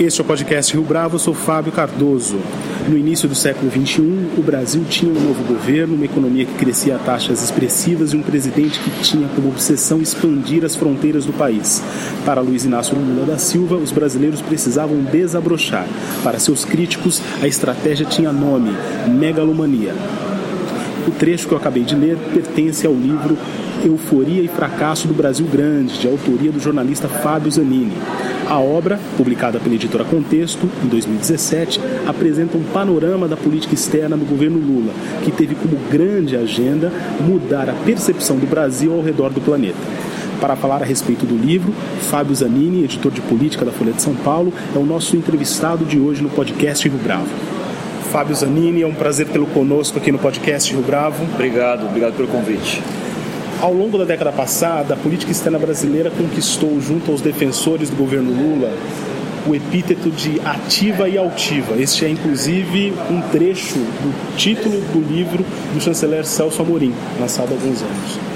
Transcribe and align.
Este 0.00 0.20
é 0.20 0.24
o 0.24 0.26
podcast 0.26 0.72
Rio 0.72 0.82
Bravo, 0.82 1.14
eu 1.14 1.20
sou 1.20 1.32
Fábio 1.32 1.70
Cardoso. 1.70 2.36
No 2.88 2.98
início 2.98 3.28
do 3.28 3.34
século 3.36 3.70
XXI, 3.70 4.28
o 4.36 4.42
Brasil 4.42 4.84
tinha 4.90 5.08
um 5.08 5.14
novo 5.14 5.44
governo, 5.44 5.94
uma 5.94 6.04
economia 6.04 6.44
que 6.44 6.54
crescia 6.54 6.96
a 6.96 6.98
taxas 6.98 7.44
expressivas 7.44 8.12
e 8.12 8.16
um 8.16 8.22
presidente 8.22 8.80
que 8.80 8.90
tinha 9.02 9.28
como 9.28 9.50
obsessão 9.50 10.02
expandir 10.02 10.64
as 10.64 10.74
fronteiras 10.74 11.24
do 11.24 11.32
país. 11.32 11.80
Para 12.26 12.40
Luiz 12.40 12.64
Inácio 12.64 12.98
Lula 12.98 13.24
da 13.24 13.38
Silva, 13.38 13.76
os 13.76 13.92
brasileiros 13.92 14.42
precisavam 14.42 15.00
desabrochar. 15.00 15.86
Para 16.24 16.40
seus 16.40 16.64
críticos, 16.64 17.22
a 17.40 17.46
estratégia 17.46 18.04
tinha 18.04 18.32
nome: 18.32 18.72
megalomania. 19.08 19.94
O 21.06 21.12
trecho 21.12 21.46
que 21.46 21.54
eu 21.54 21.58
acabei 21.58 21.84
de 21.84 21.94
ler 21.94 22.16
pertence 22.32 22.84
ao 22.84 22.94
livro 22.94 23.38
Euforia 23.88 24.42
e 24.42 24.48
Fracasso 24.48 25.06
do 25.06 25.14
Brasil 25.14 25.46
Grande, 25.46 25.98
de 25.98 26.08
autoria 26.08 26.50
do 26.50 26.60
jornalista 26.60 27.08
Fábio 27.08 27.50
Zanini. 27.50 27.92
A 28.48 28.58
obra, 28.58 28.98
publicada 29.16 29.58
pela 29.58 29.74
editora 29.74 30.04
Contexto, 30.04 30.68
em 30.84 30.88
2017, 30.88 31.80
apresenta 32.06 32.56
um 32.56 32.62
panorama 32.62 33.26
da 33.26 33.36
política 33.36 33.74
externa 33.74 34.16
do 34.16 34.24
governo 34.24 34.58
Lula, 34.58 34.92
que 35.22 35.30
teve 35.30 35.54
como 35.54 35.76
grande 35.90 36.36
agenda 36.36 36.92
mudar 37.20 37.68
a 37.68 37.72
percepção 37.72 38.36
do 38.36 38.46
Brasil 38.46 38.92
ao 38.92 39.02
redor 39.02 39.30
do 39.30 39.40
planeta. 39.40 39.78
Para 40.40 40.56
falar 40.56 40.82
a 40.82 40.84
respeito 40.84 41.24
do 41.24 41.36
livro, 41.36 41.72
Fábio 42.10 42.34
Zanini, 42.34 42.84
editor 42.84 43.12
de 43.12 43.20
política 43.22 43.64
da 43.64 43.72
Folha 43.72 43.92
de 43.92 44.02
São 44.02 44.14
Paulo, 44.14 44.52
é 44.74 44.78
o 44.78 44.84
nosso 44.84 45.16
entrevistado 45.16 45.84
de 45.84 45.98
hoje 45.98 46.22
no 46.22 46.28
podcast 46.28 46.86
Rio 46.88 46.98
Bravo. 46.98 47.28
Fábio 48.10 48.34
Zanini, 48.34 48.82
é 48.82 48.86
um 48.86 48.94
prazer 48.94 49.26
tê-lo 49.26 49.46
conosco 49.46 49.98
aqui 49.98 50.12
no 50.12 50.18
podcast 50.18 50.72
Rio 50.72 50.82
Bravo. 50.82 51.24
Obrigado, 51.34 51.86
obrigado 51.86 52.14
pelo 52.14 52.28
convite. 52.28 52.82
Ao 53.64 53.72
longo 53.72 53.96
da 53.96 54.04
década 54.04 54.30
passada, 54.30 54.92
a 54.92 54.96
política 54.98 55.32
externa 55.32 55.58
brasileira 55.58 56.10
conquistou, 56.10 56.78
junto 56.82 57.10
aos 57.10 57.22
defensores 57.22 57.88
do 57.88 57.96
governo 57.96 58.30
Lula, 58.30 58.70
o 59.46 59.54
epíteto 59.54 60.10
de 60.10 60.38
ativa 60.40 61.08
e 61.08 61.16
altiva. 61.16 61.74
Este 61.78 62.04
é, 62.04 62.10
inclusive, 62.10 62.92
um 63.10 63.22
trecho 63.32 63.78
do 63.78 64.36
título 64.36 64.82
do 64.92 65.00
livro 65.00 65.42
do 65.72 65.80
chanceler 65.80 66.26
Celso 66.26 66.60
Amorim, 66.60 66.94
lançado 67.18 67.52
há 67.52 67.54
alguns 67.54 67.80
anos. 67.80 68.33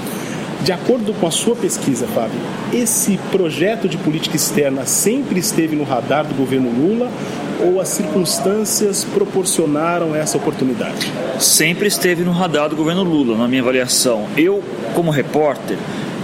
De 0.63 0.73
acordo 0.73 1.13
com 1.13 1.25
a 1.25 1.31
sua 1.31 1.55
pesquisa, 1.55 2.05
Fábio, 2.07 2.39
esse 2.73 3.17
projeto 3.31 3.87
de 3.87 3.97
política 3.97 4.35
externa 4.35 4.85
sempre 4.85 5.39
esteve 5.39 5.75
no 5.75 5.83
radar 5.83 6.25
do 6.25 6.35
governo 6.35 6.69
Lula 6.69 7.09
ou 7.63 7.79
as 7.79 7.87
circunstâncias 7.89 9.05
proporcionaram 9.05 10.13
essa 10.13 10.37
oportunidade? 10.37 11.11
Sempre 11.39 11.87
esteve 11.87 12.23
no 12.23 12.31
radar 12.31 12.69
do 12.69 12.75
governo 12.75 13.03
Lula, 13.03 13.37
na 13.37 13.47
minha 13.47 13.61
avaliação. 13.61 14.27
Eu, 14.35 14.61
como 14.93 15.11
repórter, 15.11 15.77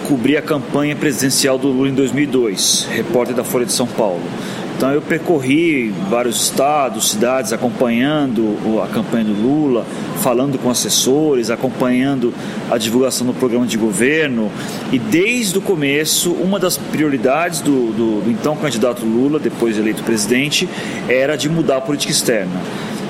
cobri 0.08 0.36
a 0.36 0.41
campanha 0.41 0.95
presidencial 0.95 1.58
do 1.58 1.69
Lula 1.69 1.89
em 1.89 1.94
2002, 1.94 2.88
repórter 2.91 3.36
da 3.36 3.44
Folha 3.44 3.66
de 3.66 3.72
São 3.72 3.88
Paulo. 3.88 4.22
Então 4.78 4.92
eu 4.92 5.02
percorri 5.02 5.94
vários 6.09 6.42
estados, 6.42 7.12
cidades, 7.12 7.54
acompanhando 7.54 8.58
a 8.84 8.88
campanha 8.88 9.23
do 9.23 9.34
Lula, 9.34 9.86
falando 10.22 10.58
com 10.58 10.70
assessores, 10.70 11.50
acompanhando 11.50 12.34
a 12.70 12.78
divulgação 12.78 13.26
do 13.26 13.34
programa 13.34 13.66
de 13.66 13.78
governo. 13.78 14.52
E 14.91 15.00
desde 15.00 15.58
o 15.58 15.62
começo, 15.62 16.31
uma 16.34 16.59
das 16.59 16.78
prioridades 16.78 17.62
do, 17.62 17.94
do, 17.94 18.22
do 18.22 18.31
então 18.31 18.58
candidato 18.58 19.06
Lula, 19.06 19.40
depois 19.40 19.78
eleito 19.78 20.03
presidente, 20.03 20.68
era 21.08 21.38
de 21.38 21.47
mudar 21.47 21.78
a 21.78 21.81
política 21.81 22.12
externa. 22.12 22.62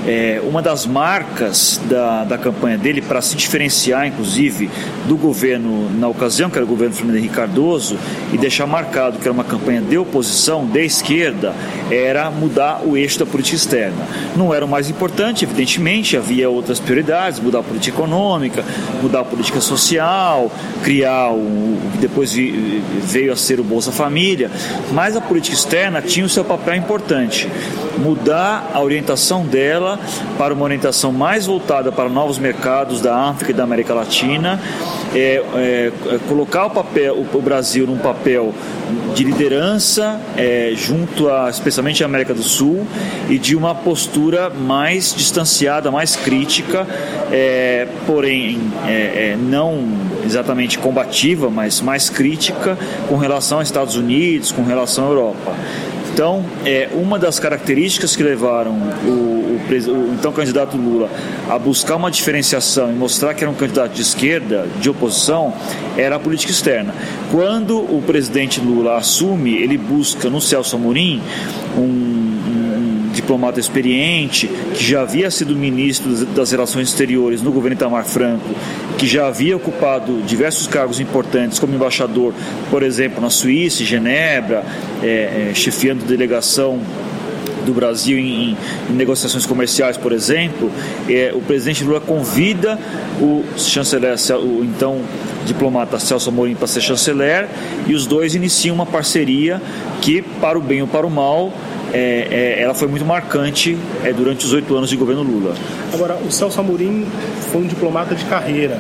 É, 0.08 0.40
uma 0.44 0.62
das 0.62 0.86
marcas 0.86 1.82
da, 1.90 2.24
da 2.24 2.38
campanha 2.38 2.78
dele, 2.78 3.02
para 3.02 3.22
se 3.22 3.36
diferenciar, 3.36 4.06
inclusive, 4.06 4.70
do 5.08 5.18
governo 5.18 5.90
na 5.98 6.08
ocasião, 6.08 6.50
que 6.50 6.58
era 6.58 6.66
o 6.66 6.68
governo 6.68 6.94
Fernando 6.94 7.18
Henrique 7.18 7.34
Cardoso, 7.34 7.98
e 8.32 8.38
deixar 8.38 8.68
marcado 8.68 9.18
que 9.18 9.24
era 9.24 9.34
uma 9.34 9.44
campanha 9.44 9.82
de 9.82 9.98
oposição, 9.98 10.66
de 10.66 10.86
esquerda, 10.86 11.56
era 11.90 12.30
mudar 12.30 12.82
o 12.86 12.96
eixo 12.96 13.18
da 13.18 13.26
política 13.26 13.56
externa. 13.56 14.06
Não 14.36 14.54
era 14.54 14.64
o 14.64 14.68
mais 14.68 14.90
importante, 14.90 15.44
evidentemente, 15.44 16.16
havia 16.16 16.50
outras 16.50 16.80
prioridades, 16.80 17.40
mudar 17.40 17.60
a 17.60 17.64
política 17.64 17.98
econômica, 17.98 18.64
mudar 19.02 19.22
a 19.22 19.26
política 19.26 19.60
social, 19.60 20.52
criar 20.84 21.32
o 21.32 21.78
que 21.94 21.98
depois 21.98 22.34
veio 22.34 23.34
a 23.34 23.36
ser 23.36 23.60
o 23.60 23.64
Bolsa 23.64 23.92
Família, 23.92 24.52
mas 24.92 25.16
a 25.16 25.22
política 25.22 25.56
externa 25.56 26.02
tinha 26.02 26.26
o 26.26 26.30
seu 26.30 26.44
papel 26.44 26.76
importante, 26.76 27.50
mudar 27.98 28.72
a 28.74 28.82
orientação 28.82 29.46
dela 29.46 29.95
para 30.38 30.54
uma 30.54 30.64
orientação 30.64 31.12
mais 31.12 31.46
voltada 31.46 31.92
para 31.92 32.10
novos 32.10 32.38
mercados 32.38 33.02
da 33.02 33.16
África 33.16 33.52
e 33.52 33.54
da 33.54 33.64
América 33.64 33.94
Latina, 33.94 34.60
é, 35.14 35.44
é, 35.56 35.92
é 36.16 36.20
colocar 36.28 36.66
o, 36.66 36.70
papel, 36.70 37.26
o, 37.34 37.42
Brasil 37.42 37.88
num 37.88 37.98
papel 37.98 38.54
de 39.14 39.24
liderança 39.24 40.20
é, 40.36 40.74
junto 40.76 41.30
a, 41.30 41.50
especialmente 41.50 42.04
a 42.04 42.06
América 42.06 42.34
do 42.34 42.44
Sul, 42.44 42.86
e 43.30 43.38
de 43.38 43.56
uma 43.56 43.74
postura 43.74 44.50
mais 44.50 45.14
distanciada, 45.16 45.90
mais 45.90 46.16
crítica, 46.16 46.86
é, 47.32 47.88
porém 48.06 48.60
é, 48.88 49.36
não 49.40 49.84
exatamente 50.26 50.78
combativa, 50.80 51.50
mas 51.50 51.82
mais 51.82 52.10
crítica 52.10 52.78
com 53.08 53.16
relação 53.16 53.60
aos 53.60 53.68
Estados 53.68 53.96
Unidos, 53.96 54.52
com 54.52 54.64
relação 54.64 55.06
à 55.06 55.08
Europa. 55.10 55.54
Então, 56.16 56.46
é, 56.66 56.88
uma 56.94 57.20
das 57.20 57.40
características 57.40 58.16
que 58.16 58.24
levaram 58.24 58.72
o, 58.72 59.10
o, 59.10 59.60
o, 59.68 60.14
então 60.14 60.32
candidato 60.32 60.78
Lula 60.78 61.10
a 61.50 61.60
buscar 61.60 61.98
uma 61.98 62.10
diferenciação 62.10 62.90
e 62.90 62.96
mostrar 62.96 63.34
que 63.34 63.44
era 63.44 63.52
um 63.52 63.54
candidato 63.54 63.92
de 63.92 64.02
esquerda, 64.02 64.66
de 64.80 64.90
oposição, 64.90 65.54
era 65.98 66.16
a 66.16 66.20
política 66.20 66.54
externa. 66.54 66.96
Quando 67.30 67.80
o 67.80 68.02
presidente 68.02 68.62
Lula 68.62 68.96
assume, 68.96 69.56
ele 69.56 69.78
busca 69.78 70.30
no 70.30 70.40
Celso 70.40 70.78
Amorim 70.78 71.22
um 71.78 72.15
diplomata 73.26 73.60
experiente, 73.60 74.48
que 74.76 74.84
já 74.84 75.02
havia 75.02 75.32
sido 75.32 75.56
ministro 75.56 76.26
das 76.28 76.52
Relações 76.52 76.90
Exteriores 76.90 77.42
no 77.42 77.52
governo 77.52 77.76
Itamar 77.76 78.06
Franco, 78.06 78.48
que 79.00 79.08
já 79.08 79.28
havia 79.28 79.58
ocupado 79.58 80.22
diversos 80.22 80.68
cargos 80.68 81.00
importantes, 81.00 81.58
como 81.58 81.74
embaixador, 81.74 82.34
por 82.70 82.84
exemplo, 82.84 83.20
na 83.20 83.32
Suíça, 83.32 83.82
em 83.82 83.86
Genebra, 83.86 84.64
é, 85.02 85.50
é, 85.50 85.52
chefiando 85.56 86.06
delegação 86.06 86.80
do 87.66 87.74
Brasil 87.74 88.20
em, 88.20 88.52
em, 88.52 88.94
negociações 88.94 89.44
comerciais, 89.44 89.98
por 89.98 90.12
exemplo, 90.12 90.72
é, 91.10 91.32
o 91.34 91.42
presidente 91.42 91.84
Lula 91.84 92.00
convida 92.00 92.78
o 93.20 93.44
chanceler, 93.58 94.16
o 94.36 94.64
então 94.64 95.02
diplomata 95.48 95.98
Celso 95.98 96.30
Amorim 96.30 96.54
para 96.54 96.68
ser 96.68 96.82
chanceler 96.82 97.48
e 97.88 97.96
os 97.96 98.06
dois 98.06 98.36
iniciam 98.36 98.76
uma 98.76 98.86
parceria 98.86 99.60
que, 100.00 100.22
para 100.22 100.60
o 100.60 100.62
bem 100.62 100.84
ou 100.84 100.88
para 100.88 101.08
o 101.08 101.10
mal, 101.10 101.52
é, 101.96 102.28
é, 102.30 102.62
ela 102.62 102.74
foi 102.74 102.90
muito 102.90 103.06
marcante 103.06 103.78
é, 104.04 104.12
durante 104.12 104.46
os 104.46 104.52
oito 104.52 104.76
anos 104.76 104.90
de 104.90 104.98
governo 104.98 105.24
Lula. 105.24 105.56
Agora, 105.94 106.16
o 106.16 106.30
Celso 106.30 106.60
Amorim 106.60 107.08
foi 107.52 107.62
um 107.62 107.68
diplomata 107.68 108.14
de 108.14 108.26
carreira. 108.26 108.78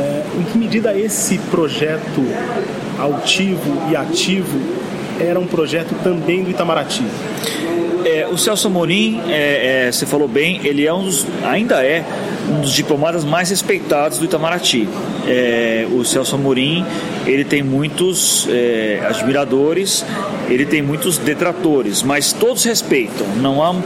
É, 0.00 0.22
em 0.38 0.44
que 0.44 0.56
medida 0.56 0.96
esse 0.98 1.36
projeto 1.50 2.24
altivo 2.98 3.90
e 3.90 3.96
ativo 3.96 4.58
era 5.20 5.38
um 5.38 5.46
projeto 5.46 5.94
também 6.02 6.42
do 6.42 6.50
Itamaraty? 6.50 7.04
É, 8.06 8.26
o 8.26 8.38
Celso 8.38 8.68
Amorim, 8.68 9.20
é, 9.28 9.88
é, 9.88 9.92
você 9.92 10.06
falou 10.06 10.26
bem, 10.26 10.62
ele 10.64 10.86
é 10.86 10.94
um 10.94 11.04
dos, 11.04 11.26
ainda 11.44 11.84
é 11.84 12.02
um 12.50 12.62
dos 12.62 12.72
diplomatas 12.72 13.22
mais 13.22 13.50
respeitados 13.50 14.18
do 14.18 14.24
Itamaraty. 14.24 14.88
É, 15.32 15.86
o 15.92 16.04
Celso 16.04 16.34
Amorim, 16.34 16.84
ele 17.24 17.44
tem 17.44 17.62
muitos 17.62 18.48
é, 18.50 19.00
admiradores, 19.08 20.04
ele 20.48 20.66
tem 20.66 20.82
muitos 20.82 21.18
detratores, 21.18 22.02
mas 22.02 22.32
todos 22.32 22.64
respeitam. 22.64 23.24
Não 23.36 23.62
há 23.62 23.70
um, 23.70 23.80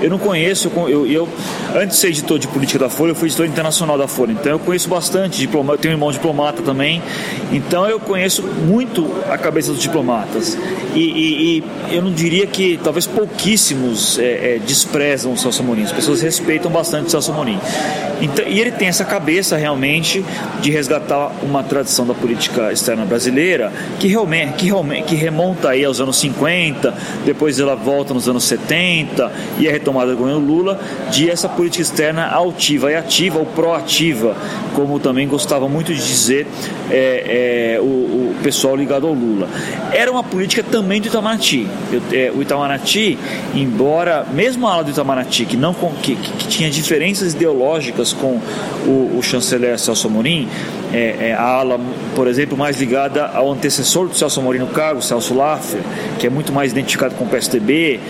eu 0.00 0.08
não 0.08 0.18
conheço, 0.18 0.70
eu, 0.88 1.04
eu, 1.06 1.28
antes 1.74 1.96
de 1.96 2.00
ser 2.00 2.08
editor 2.08 2.38
de 2.38 2.46
política 2.46 2.78
da 2.78 2.88
Folha, 2.88 3.10
eu 3.10 3.14
fui 3.16 3.26
editor 3.26 3.46
internacional 3.46 3.98
da 3.98 4.06
Folha, 4.06 4.32
então 4.32 4.52
eu 4.52 4.58
conheço 4.58 4.88
bastante 4.88 5.48
eu 5.52 5.78
tenho 5.78 5.94
um 5.94 5.96
irmão 5.96 6.12
diplomata 6.12 6.62
também, 6.62 7.02
então 7.50 7.86
eu 7.88 7.98
conheço 7.98 8.42
muito 8.42 9.10
a 9.28 9.36
cabeça 9.36 9.72
dos 9.72 9.80
diplomatas. 9.80 10.56
E, 10.94 11.00
e, 11.00 11.58
e 11.58 11.94
eu 11.94 12.02
não 12.02 12.12
diria 12.12 12.46
que 12.46 12.78
talvez 12.82 13.06
pouquíssimos 13.06 14.18
é, 14.18 14.22
é, 14.22 14.60
desprezam 14.64 15.32
o 15.32 15.36
Celso 15.36 15.62
Amorim, 15.62 15.82
as 15.82 15.92
pessoas 15.92 16.20
respeitam 16.20 16.70
bastante 16.70 17.06
o 17.06 17.10
Celso 17.10 17.32
Amorim. 17.32 17.58
Então, 18.20 18.46
e 18.46 18.60
ele 18.60 18.70
tem 18.70 18.88
essa 18.88 19.04
cabeça 19.04 19.56
realmente 19.56 20.24
de 20.60 20.70
resgatar 20.70 21.30
uma 21.42 21.62
tradição 21.62 22.06
da 22.06 22.14
política 22.14 22.72
externa 22.72 23.04
brasileira 23.04 23.72
que 23.98 24.08
realmente, 24.08 24.54
que 24.54 24.66
realmente 24.66 25.04
que 25.04 25.14
remonta 25.14 25.70
aí 25.70 25.84
aos 25.84 26.00
anos 26.00 26.18
50, 26.18 26.94
depois 27.24 27.58
ela 27.60 27.74
volta 27.74 28.12
nos 28.12 28.28
anos 28.28 28.44
70 28.44 29.30
e 29.58 29.66
é 29.66 29.70
retomada 29.70 30.10
do 30.10 30.16
governo 30.16 30.40
Lula, 30.40 30.80
de 31.10 31.30
essa 31.30 31.48
política 31.48 31.82
externa 31.82 32.26
altiva 32.28 32.90
e 32.90 32.96
ativa, 32.96 33.38
ou 33.38 33.46
proativa, 33.46 34.36
como 34.74 34.98
também 34.98 35.26
gostava 35.26 35.68
muito 35.68 35.92
de 35.94 36.00
dizer 36.00 36.46
é, 36.90 37.74
é, 37.76 37.80
o, 37.80 37.84
o, 37.84 38.36
pessoal 38.42 38.76
ligado 38.76 39.06
ao 39.06 39.12
Lula. 39.12 39.48
Era 39.92 40.10
uma 40.10 40.22
política 40.22 40.62
também 40.62 41.00
do 41.00 41.08
Itamaraty. 41.08 41.66
Eu, 41.92 42.02
é, 42.12 42.30
o 42.30 42.42
Itamaraty, 42.42 43.18
embora, 43.54 44.26
mesmo 44.32 44.66
a 44.66 44.72
ala 44.72 44.84
do 44.84 44.90
Itamaraty, 44.90 45.44
que, 45.46 45.56
não, 45.56 45.74
que, 45.74 46.16
que 46.16 46.48
tinha 46.48 46.70
diferenças 46.70 47.34
ideológicas 47.34 48.12
com 48.12 48.40
o, 48.86 49.18
o 49.18 49.22
chanceler 49.22 49.78
Celso 49.78 50.08
Amorim, 50.16 50.48
é, 50.92 51.28
é, 51.28 51.34
a 51.34 51.42
ala, 51.42 51.78
por 52.14 52.26
exemplo, 52.26 52.56
mais 52.56 52.78
ligada 52.80 53.26
ao 53.26 53.52
antecessor 53.52 54.08
do 54.08 54.16
Celso 54.16 54.40
Amorim 54.40 54.58
no 54.58 54.68
cargo, 54.68 55.02
Celso 55.02 55.34
Laffer, 55.34 55.80
que 56.18 56.26
é 56.26 56.30
muito 56.30 56.52
mais 56.52 56.72
identificado 56.72 57.14
com 57.14 57.24
o 57.24 57.28
PSDB, 57.28 58.00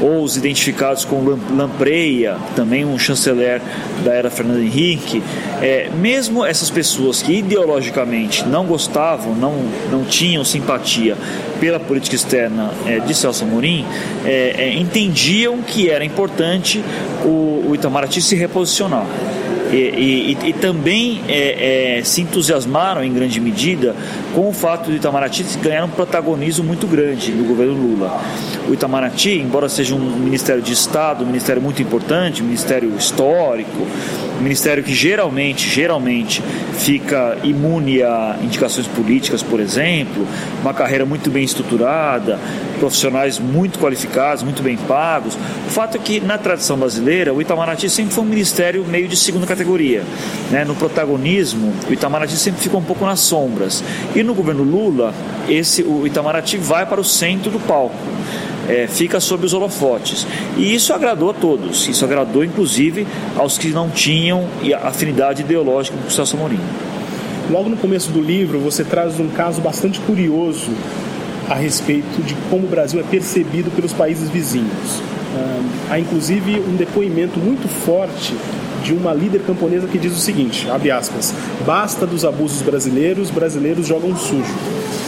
ou 0.00 0.22
os 0.22 0.36
identificados 0.36 1.04
com 1.04 1.36
Lampreia, 1.54 2.36
também 2.54 2.84
um 2.84 2.98
chanceler 2.98 3.60
da 4.04 4.12
era 4.12 4.30
Fernando 4.30 4.60
Henrique. 4.60 5.22
É, 5.62 5.88
mesmo 5.98 6.44
essas 6.44 6.70
pessoas 6.70 7.22
que 7.22 7.32
ideologicamente 7.32 8.46
não 8.46 8.66
gostavam, 8.66 9.34
não, 9.34 9.54
não 9.90 10.04
tinham 10.04 10.44
simpatia 10.44 11.16
pela 11.58 11.80
política 11.80 12.14
externa 12.14 12.70
é, 12.86 13.00
de 13.00 13.14
Celso 13.14 13.44
Amorim, 13.44 13.84
é, 14.24 14.54
é 14.58 14.74
entendiam 14.74 15.62
que 15.62 15.88
era 15.88 16.04
importante 16.04 16.84
o, 17.24 17.64
o 17.68 17.74
Itamaraty 17.74 18.20
se 18.20 18.36
reposicionar 18.36 19.06
e, 19.72 20.36
e, 20.42 20.48
e 20.48 20.52
também 20.52 21.20
é, 21.28 21.98
é, 21.98 22.04
se 22.04 22.22
entusiasmaram 22.22 23.02
em 23.02 23.12
grande 23.12 23.40
medida 23.40 23.94
com 24.34 24.48
o 24.48 24.52
fato 24.52 24.90
de 24.90 24.96
Itamaraty 24.96 25.44
ganhar 25.62 25.84
um 25.84 25.88
protagonismo 25.88 26.64
muito 26.64 26.86
grande 26.86 27.32
no 27.32 27.44
governo 27.44 27.74
Lula. 27.74 28.20
O 28.68 28.74
Itamaraty, 28.74 29.38
embora 29.38 29.68
seja 29.68 29.94
um 29.94 29.98
ministério 29.98 30.62
de 30.62 30.72
Estado, 30.72 31.24
um 31.24 31.26
ministério 31.26 31.62
muito 31.62 31.82
importante, 31.82 32.42
um 32.42 32.46
ministério 32.46 32.94
histórico, 32.96 33.86
um 34.38 34.42
ministério 34.42 34.82
que 34.82 34.94
geralmente, 34.94 35.68
geralmente 35.68 36.42
fica 36.74 37.38
imune 37.42 38.02
a 38.02 38.36
indicações 38.42 38.86
políticas, 38.86 39.42
por 39.42 39.60
exemplo, 39.60 40.26
uma 40.60 40.74
carreira 40.74 41.06
muito 41.06 41.30
bem 41.30 41.44
estruturada, 41.44 42.38
profissionais 42.78 43.38
muito 43.38 43.78
qualificados, 43.78 44.42
muito 44.42 44.62
bem 44.62 44.76
pagos. 44.76 45.34
O 45.66 45.70
fato 45.70 45.96
é 45.96 46.00
que 46.00 46.20
na 46.20 46.36
tradição 46.36 46.76
brasileira 46.76 47.32
o 47.32 47.40
Itamaraty 47.40 47.88
sempre 47.88 48.14
foi 48.14 48.24
um 48.24 48.26
ministério 48.26 48.84
meio 48.84 49.08
de 49.08 49.16
segunda 49.16 49.46
categoria. 49.56 50.02
Né? 50.50 50.64
No 50.64 50.74
protagonismo, 50.74 51.72
o 51.88 51.92
Itamaraty 51.92 52.36
sempre 52.36 52.60
ficou 52.60 52.78
um 52.78 52.84
pouco 52.84 53.04
nas 53.04 53.20
sombras. 53.20 53.82
E 54.14 54.22
no 54.22 54.34
governo 54.34 54.62
Lula, 54.62 55.14
esse, 55.48 55.82
o 55.82 56.06
Itamaraty 56.06 56.58
vai 56.58 56.84
para 56.84 57.00
o 57.00 57.04
centro 57.04 57.50
do 57.50 57.58
palco. 57.58 57.96
É, 58.68 58.88
fica 58.88 59.20
sob 59.20 59.46
os 59.46 59.54
holofotes. 59.54 60.26
E 60.56 60.74
isso 60.74 60.92
agradou 60.92 61.30
a 61.30 61.34
todos. 61.34 61.88
Isso 61.88 62.04
agradou, 62.04 62.44
inclusive, 62.44 63.06
aos 63.36 63.56
que 63.56 63.68
não 63.68 63.88
tinham 63.88 64.44
afinidade 64.82 65.42
ideológica 65.42 65.96
com 65.96 66.08
o 66.08 66.10
Celso 66.10 66.36
Amorim. 66.36 66.60
Logo 67.48 67.68
no 67.68 67.76
começo 67.76 68.10
do 68.10 68.20
livro, 68.20 68.58
você 68.58 68.82
traz 68.82 69.20
um 69.20 69.28
caso 69.28 69.60
bastante 69.60 70.00
curioso 70.00 70.72
a 71.48 71.54
respeito 71.54 72.20
de 72.22 72.34
como 72.50 72.66
o 72.66 72.68
Brasil 72.68 72.98
é 72.98 73.04
percebido 73.04 73.70
pelos 73.70 73.92
países 73.92 74.28
vizinhos. 74.28 75.00
há 75.88 75.98
inclusive 75.98 76.58
um 76.58 76.74
depoimento 76.74 77.38
muito 77.38 77.68
forte 77.68 78.34
de 78.86 78.94
uma 78.94 79.12
líder 79.12 79.40
camponesa 79.40 79.88
que 79.88 79.98
diz 79.98 80.12
o 80.12 80.20
seguinte, 80.20 80.70
abre 80.70 80.92
aspas, 80.92 81.34
basta 81.66 82.06
dos 82.06 82.24
abusos 82.24 82.62
brasileiros, 82.62 83.30
brasileiros 83.30 83.84
jogam 83.84 84.16
sujo. 84.16 84.54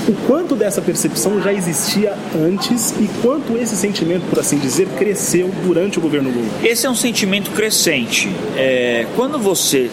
O 0.09 0.13
quanto 0.27 0.57
dessa 0.57 0.83
percepção 0.83 1.41
já 1.41 1.53
existia 1.53 2.17
antes 2.35 2.91
e 2.99 3.09
quanto 3.23 3.57
esse 3.57 3.77
sentimento, 3.77 4.29
por 4.29 4.41
assim 4.41 4.59
dizer, 4.59 4.89
cresceu 4.99 5.49
durante 5.65 5.99
o 5.99 6.01
governo 6.01 6.29
Lula? 6.29 6.49
Esse 6.65 6.87
é 6.87 6.91
um 6.91 6.95
sentimento 6.95 7.53
crescente. 7.53 8.29
É, 8.57 9.07
quando 9.15 9.39
você 9.39 9.91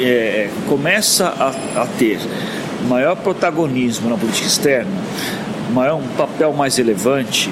é, 0.00 0.48
começa 0.68 1.26
a, 1.28 1.82
a 1.82 1.86
ter 1.86 2.18
maior 2.88 3.14
protagonismo 3.14 4.10
na 4.10 4.16
política 4.16 4.48
externa, 4.48 4.90
maior, 5.72 5.96
um 5.96 6.08
papel 6.16 6.52
mais 6.52 6.76
relevante, 6.76 7.48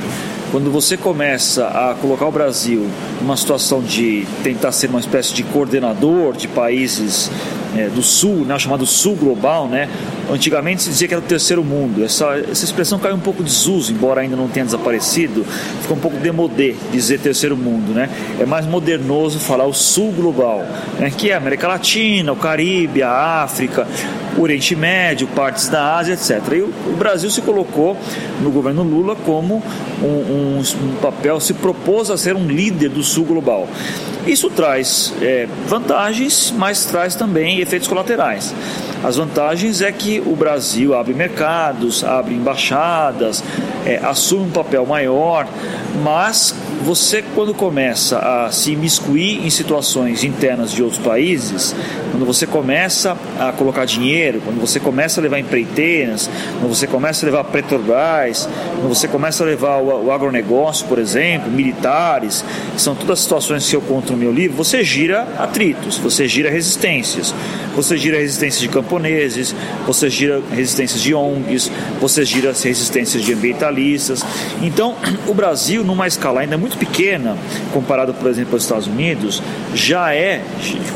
quando 0.50 0.70
você 0.70 0.96
começa 0.96 1.66
a 1.66 1.94
colocar 1.94 2.26
o 2.26 2.32
Brasil 2.32 2.88
numa 3.20 3.36
situação 3.36 3.82
de 3.82 4.26
tentar 4.42 4.72
ser 4.72 4.88
uma 4.88 5.00
espécie 5.00 5.34
de 5.34 5.42
coordenador 5.42 6.34
de 6.34 6.48
países 6.48 7.30
é, 7.76 7.88
do 7.88 8.02
Sul, 8.02 8.44
né, 8.44 8.58
chamado 8.58 8.86
Sul 8.86 9.14
Global, 9.16 9.68
né? 9.68 9.88
Antigamente 10.30 10.82
se 10.82 10.90
dizia 10.90 11.08
que 11.08 11.14
era 11.14 11.22
o 11.22 11.26
terceiro 11.26 11.64
mundo. 11.64 12.04
Essa, 12.04 12.38
essa 12.50 12.64
expressão 12.64 12.98
caiu 12.98 13.16
um 13.16 13.20
pouco 13.20 13.42
de 13.42 13.48
desuso, 13.48 13.92
embora 13.92 14.20
ainda 14.20 14.36
não 14.36 14.48
tenha 14.48 14.64
desaparecido. 14.64 15.44
Ficou 15.82 15.96
um 15.96 16.00
pouco 16.00 16.16
demodé 16.18 16.74
dizer 16.92 17.18
terceiro 17.18 17.56
mundo, 17.56 17.92
né? 17.92 18.08
É 18.38 18.46
mais 18.46 18.66
modernoso 18.66 19.38
falar 19.38 19.66
o 19.66 19.72
Sul 19.72 20.12
Global, 20.12 20.66
né? 20.98 21.10
que 21.10 21.30
é 21.30 21.34
a 21.34 21.38
América 21.38 21.66
Latina, 21.66 22.32
o 22.32 22.36
Caribe, 22.36 23.02
a 23.02 23.42
África, 23.42 23.86
o 24.36 24.42
Oriente 24.42 24.76
Médio, 24.76 25.26
partes 25.28 25.68
da 25.68 25.96
Ásia, 25.96 26.14
etc. 26.14 26.40
E 26.52 26.60
o, 26.60 26.66
o 26.66 26.96
Brasil 26.96 27.30
se 27.30 27.42
colocou 27.42 27.96
no 28.40 28.50
governo 28.50 28.82
Lula 28.82 29.16
como 29.16 29.62
um, 30.02 30.06
um, 30.06 30.60
um, 30.60 30.96
papel, 31.00 31.40
se 31.40 31.54
propôs 31.54 32.10
a 32.10 32.16
ser 32.16 32.36
um 32.36 32.46
líder 32.46 32.88
do 32.88 33.02
Sul 33.02 33.24
Global. 33.24 33.68
Isso 34.26 34.50
traz 34.50 35.12
é, 35.22 35.48
vantagens, 35.66 36.52
mas 36.56 36.84
traz 36.84 37.14
também 37.14 37.57
efeitos 37.62 37.88
colaterais. 37.88 38.54
As 39.02 39.16
vantagens 39.16 39.80
é 39.80 39.92
que 39.92 40.20
o 40.26 40.34
Brasil 40.34 40.94
abre 40.94 41.14
mercados, 41.14 42.02
abre 42.02 42.34
embaixadas, 42.34 43.44
é, 43.86 43.96
assume 44.02 44.46
um 44.46 44.50
papel 44.50 44.84
maior, 44.84 45.46
mas 46.02 46.54
você 46.82 47.22
quando 47.34 47.54
começa 47.54 48.18
a 48.18 48.50
se 48.50 48.72
imiscuir 48.72 49.44
em 49.46 49.50
situações 49.50 50.24
internas 50.24 50.72
de 50.72 50.82
outros 50.82 51.00
países, 51.00 51.74
quando 52.10 52.26
você 52.26 52.46
começa 52.46 53.16
a 53.38 53.52
colocar 53.52 53.84
dinheiro, 53.84 54.40
quando 54.44 54.60
você 54.60 54.80
começa 54.80 55.20
a 55.20 55.22
levar 55.22 55.38
empreiteiras, 55.38 56.28
quando 56.58 56.74
você 56.74 56.86
começa 56.86 57.24
a 57.24 57.26
levar 57.26 57.44
Petrobras, 57.44 58.48
quando 58.74 58.88
você 58.88 59.06
começa 59.06 59.44
a 59.44 59.46
levar 59.46 59.78
o, 59.78 60.06
o 60.06 60.12
agronegócio, 60.12 60.86
por 60.86 60.98
exemplo, 60.98 61.50
militares, 61.50 62.44
que 62.74 62.82
são 62.82 62.94
todas 62.94 63.18
as 63.18 63.20
situações 63.20 63.68
que 63.68 63.76
eu 63.76 63.80
conto 63.80 64.12
no 64.12 64.18
meu 64.18 64.32
livro, 64.32 64.56
você 64.56 64.82
gira 64.82 65.28
atritos, 65.38 65.98
você 65.98 66.26
gira 66.26 66.50
resistências, 66.50 67.34
você 67.78 67.96
gira 67.96 68.18
resistências 68.18 68.60
de 68.60 68.66
camponeses, 68.66 69.54
você 69.86 70.10
gira 70.10 70.42
resistências 70.50 71.00
de 71.00 71.14
ONGs, 71.14 71.70
você 72.00 72.24
gira 72.24 72.48
resistências 72.48 73.22
de 73.22 73.32
ambientalistas. 73.32 74.24
Então, 74.60 74.96
o 75.28 75.32
Brasil, 75.32 75.84
numa 75.84 76.08
escala 76.08 76.40
ainda 76.40 76.58
muito 76.58 76.76
pequena, 76.76 77.38
comparada, 77.72 78.12
por 78.12 78.28
exemplo, 78.28 78.54
aos 78.54 78.64
Estados 78.64 78.88
Unidos, 78.88 79.40
já 79.76 80.12
é, 80.12 80.42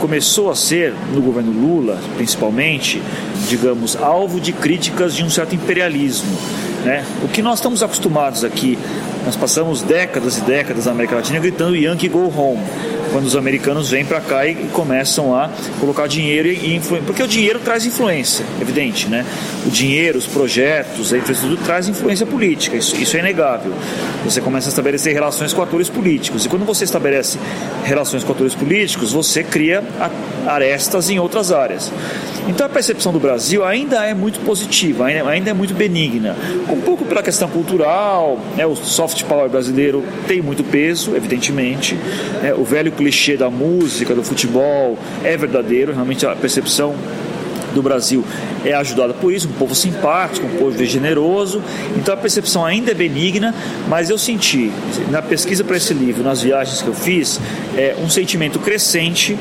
começou 0.00 0.50
a 0.50 0.56
ser, 0.56 0.92
no 1.14 1.22
governo 1.22 1.52
Lula, 1.52 2.00
principalmente, 2.16 3.00
digamos, 3.48 3.94
alvo 3.94 4.40
de 4.40 4.52
críticas 4.52 5.14
de 5.14 5.22
um 5.22 5.30
certo 5.30 5.54
imperialismo. 5.54 6.36
Né? 6.84 7.04
O 7.22 7.28
que 7.28 7.42
nós 7.42 7.60
estamos 7.60 7.80
acostumados 7.80 8.42
aqui, 8.42 8.76
nós 9.24 9.36
passamos 9.36 9.82
décadas 9.82 10.38
e 10.38 10.40
décadas 10.42 10.86
na 10.86 10.92
América 10.92 11.16
Latina 11.16 11.38
gritando 11.38 11.76
Yankee 11.76 12.08
Go 12.08 12.32
Home 12.36 12.62
quando 13.12 13.26
os 13.26 13.36
americanos 13.36 13.90
vêm 13.90 14.04
para 14.04 14.20
cá 14.20 14.46
e 14.46 14.54
começam 14.72 15.36
a 15.36 15.50
colocar 15.78 16.06
dinheiro 16.06 16.48
e 16.48 16.74
influência. 16.74 17.06
Porque 17.06 17.22
o 17.22 17.28
dinheiro 17.28 17.60
traz 17.60 17.84
influência, 17.84 18.44
evidente, 18.60 19.06
né? 19.06 19.24
O 19.66 19.70
dinheiro, 19.70 20.18
os 20.18 20.26
projetos, 20.26 21.12
a 21.12 21.18
infraestrutura 21.18 21.60
traz 21.62 21.88
influência 21.88 22.24
política, 22.24 22.76
isso, 22.76 22.96
isso 22.96 23.14
é 23.16 23.20
inegável. 23.20 23.72
Você 24.24 24.40
começa 24.40 24.68
a 24.68 24.70
estabelecer 24.70 25.12
relações 25.12 25.52
com 25.52 25.60
atores 25.62 25.90
políticos. 25.90 26.46
E 26.46 26.48
quando 26.48 26.64
você 26.64 26.84
estabelece 26.84 27.38
relações 27.84 28.24
com 28.24 28.32
atores 28.32 28.54
políticos, 28.54 29.12
você 29.12 29.44
cria 29.44 29.84
arestas 30.46 31.10
em 31.10 31.18
outras 31.18 31.52
áreas. 31.52 31.92
Então 32.48 32.66
a 32.66 32.68
percepção 32.68 33.12
do 33.12 33.20
Brasil 33.20 33.64
ainda 33.64 34.04
é 34.04 34.14
muito 34.14 34.40
positiva, 34.40 35.06
ainda 35.06 35.50
é 35.50 35.52
muito 35.52 35.74
benigna. 35.74 36.34
Um 36.68 36.80
pouco 36.80 37.04
pela 37.04 37.22
questão 37.22 37.48
cultural, 37.48 38.38
né, 38.56 38.66
o 38.66 38.74
soft 38.74 39.11
power 39.20 39.48
brasileiro 39.48 40.04
tem 40.26 40.40
muito 40.40 40.64
peso, 40.64 41.14
evidentemente. 41.14 41.94
Né, 42.42 42.54
o 42.54 42.64
velho 42.64 42.92
clichê 42.92 43.36
da 43.36 43.50
música, 43.50 44.14
do 44.14 44.22
futebol 44.22 44.98
é 45.22 45.36
verdadeiro, 45.36 45.92
realmente 45.92 46.24
a 46.26 46.34
percepção 46.34 46.94
do 47.74 47.82
Brasil 47.82 48.24
é 48.64 48.72
ajudada 48.74 49.14
por 49.14 49.32
isso, 49.32 49.48
um 49.48 49.52
povo 49.52 49.74
simpático, 49.74 50.46
um 50.46 50.56
povo 50.56 50.84
generoso. 50.84 51.62
Então 51.96 52.14
a 52.14 52.16
percepção 52.16 52.64
ainda 52.64 52.92
é 52.92 52.94
benigna, 52.94 53.54
mas 53.88 54.10
eu 54.10 54.18
senti 54.18 54.70
na 55.10 55.20
pesquisa 55.20 55.64
para 55.64 55.76
esse 55.76 55.92
livro, 55.92 56.22
nas 56.22 56.42
viagens 56.42 56.80
que 56.80 56.88
eu 56.88 56.94
fiz, 56.94 57.40
é, 57.76 57.96
um 58.00 58.08
sentimento 58.08 58.58
crescente 58.58 59.36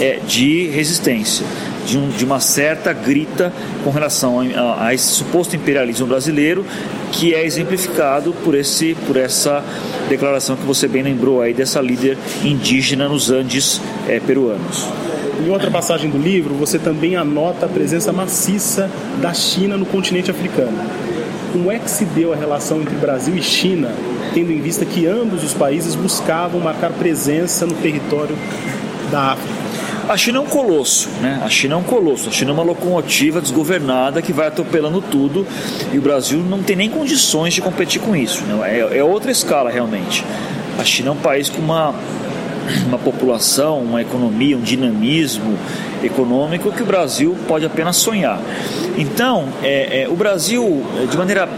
é, 0.00 0.20
de 0.26 0.66
resistência 0.68 1.46
de, 1.86 1.96
um, 1.96 2.08
de 2.08 2.24
uma 2.24 2.40
certa 2.40 2.92
grita 2.92 3.52
com 3.84 3.90
relação 3.90 4.40
a, 4.40 4.86
a, 4.86 4.94
esse 4.94 5.06
suposto 5.06 5.54
imperialismo 5.54 6.06
brasileiro, 6.06 6.66
que 7.12 7.32
é 7.32 7.44
exemplificado 7.44 8.34
por, 8.44 8.54
esse, 8.54 8.96
por 9.06 9.16
essa 9.16 9.64
declaração 10.08 10.56
que 10.56 10.64
você 10.64 10.88
bem 10.88 11.02
lembrou 11.02 11.40
aí 11.40 11.54
dessa 11.54 11.80
líder 11.80 12.18
indígena 12.44 13.08
nos 13.08 13.30
Andes 13.30 13.80
é, 14.08 14.20
peruanos. 14.20 14.88
Em 15.44 15.50
outra 15.50 15.70
passagem 15.70 16.10
do 16.10 16.18
livro, 16.18 16.54
você 16.54 16.78
também 16.78 17.14
anota 17.14 17.66
a 17.66 17.68
presença 17.68 18.12
maciça 18.12 18.90
da 19.20 19.32
China 19.32 19.76
no 19.76 19.86
continente 19.86 20.30
africano. 20.30 20.78
como 21.52 21.70
é 21.70 21.78
que 21.78 21.90
se 21.90 22.04
deu 22.04 22.32
a 22.32 22.36
relação 22.36 22.80
entre 22.80 22.94
Brasil 22.96 23.34
e 23.36 23.42
China, 23.42 23.90
tendo 24.34 24.52
em 24.52 24.60
vista 24.60 24.84
que 24.84 25.06
ambos 25.06 25.44
os 25.44 25.54
países 25.54 25.94
buscavam 25.94 26.60
marcar 26.60 26.90
presença 26.92 27.64
no 27.64 27.74
território 27.74 28.36
da 29.10 29.32
África? 29.32 29.55
A 30.08 30.16
China 30.16 30.38
é 30.38 30.40
um 30.40 30.46
colosso, 30.46 31.08
né? 31.20 31.40
A 31.44 31.48
China 31.48 31.74
é 31.74 31.76
um 31.76 31.82
colosso. 31.82 32.28
A 32.28 32.32
China 32.32 32.52
é 32.52 32.54
uma 32.54 32.62
locomotiva 32.62 33.40
desgovernada 33.40 34.22
que 34.22 34.32
vai 34.32 34.46
atropelando 34.46 35.00
tudo 35.00 35.46
e 35.92 35.98
o 35.98 36.00
Brasil 36.00 36.38
não 36.38 36.62
tem 36.62 36.76
nem 36.76 36.88
condições 36.88 37.54
de 37.54 37.60
competir 37.60 38.00
com 38.00 38.14
isso. 38.14 38.44
Né? 38.44 38.78
É, 38.78 38.98
é 38.98 39.04
outra 39.04 39.30
escala 39.32 39.70
realmente. 39.70 40.24
A 40.78 40.84
China 40.84 41.08
é 41.08 41.12
um 41.12 41.16
país 41.16 41.48
com 41.48 41.60
uma 41.60 41.94
uma 42.86 42.98
população, 42.98 43.80
uma 43.80 44.02
economia, 44.02 44.56
um 44.56 44.60
dinamismo 44.60 45.56
econômico 46.02 46.72
que 46.72 46.82
o 46.82 46.86
Brasil 46.86 47.36
pode 47.46 47.64
apenas 47.64 47.96
sonhar. 47.96 48.40
Então, 48.98 49.48
é, 49.62 50.02
é, 50.02 50.08
o 50.08 50.14
Brasil, 50.14 50.84
de 51.08 51.16
maneira 51.16 51.48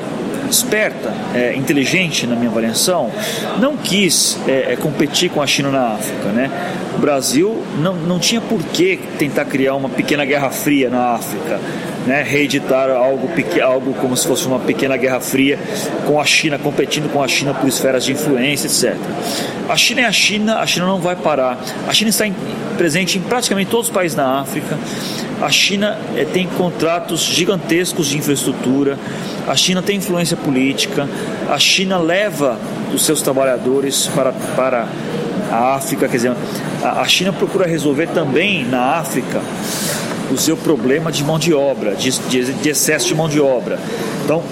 esperta, 0.50 1.12
é, 1.34 1.54
inteligente 1.54 2.26
na 2.26 2.34
minha 2.34 2.50
avaliação, 2.50 3.10
não 3.58 3.76
quis 3.76 4.38
é, 4.46 4.72
é, 4.72 4.76
competir 4.76 5.30
com 5.30 5.42
a 5.42 5.46
China 5.46 5.70
na 5.70 5.94
África. 5.94 6.28
Né? 6.30 6.50
O 6.94 6.98
Brasil 6.98 7.64
não, 7.78 7.94
não 7.94 8.18
tinha 8.18 8.40
por 8.40 8.62
que 8.62 8.98
tentar 9.18 9.44
criar 9.44 9.74
uma 9.74 9.88
pequena 9.88 10.24
guerra 10.24 10.50
fria 10.50 10.90
na 10.90 11.14
África, 11.14 11.60
né? 12.08 12.22
reeditar 12.22 12.90
algo, 12.90 13.28
algo 13.62 13.94
como 13.94 14.16
se 14.16 14.26
fosse 14.26 14.46
uma 14.46 14.58
pequena 14.58 14.96
guerra 14.96 15.20
fria 15.20 15.58
com 16.06 16.18
a 16.18 16.24
China, 16.24 16.58
competindo 16.58 17.12
com 17.12 17.22
a 17.22 17.28
China 17.28 17.52
por 17.52 17.68
esferas 17.68 18.04
de 18.04 18.12
influência, 18.12 18.66
etc. 18.66 18.98
A 19.68 19.76
China 19.76 20.00
é 20.00 20.04
a 20.06 20.12
China, 20.12 20.58
a 20.58 20.66
China 20.66 20.86
não 20.86 20.98
vai 20.98 21.14
parar. 21.14 21.58
A 21.86 21.92
China 21.92 22.08
está 22.08 22.26
em, 22.26 22.34
presente 22.78 23.18
em 23.18 23.20
praticamente 23.20 23.70
todos 23.70 23.88
os 23.88 23.92
países 23.92 24.16
na 24.16 24.40
África. 24.40 24.78
A 25.42 25.50
China 25.50 25.98
é, 26.16 26.24
tem 26.24 26.48
contratos 26.48 27.20
gigantescos 27.20 28.08
de 28.08 28.16
infraestrutura. 28.16 28.98
A 29.46 29.54
China 29.54 29.82
tem 29.82 29.98
influência 29.98 30.36
política, 30.36 31.08
a 31.48 31.58
China 31.58 31.96
leva 31.98 32.58
os 32.92 33.04
seus 33.04 33.22
trabalhadores 33.22 34.06
para, 34.08 34.32
para 34.54 34.86
a 35.50 35.74
África, 35.74 36.06
quer 36.06 36.16
dizer, 36.16 36.32
a, 36.82 37.00
a 37.00 37.08
China 37.08 37.32
procura 37.32 37.66
resolver 37.66 38.08
também 38.08 38.64
na 38.64 38.96
África 38.96 39.40
o 40.30 40.36
seu 40.36 40.56
problema 40.56 41.10
de 41.10 41.24
mão 41.24 41.38
de 41.38 41.54
obra, 41.54 41.94
de, 41.94 42.10
de, 42.10 42.52
de 42.52 42.68
excesso 42.68 43.06
de 43.06 43.14
mão 43.14 43.28
de 43.28 43.40
obra. 43.40 43.78
Então, 44.24 44.42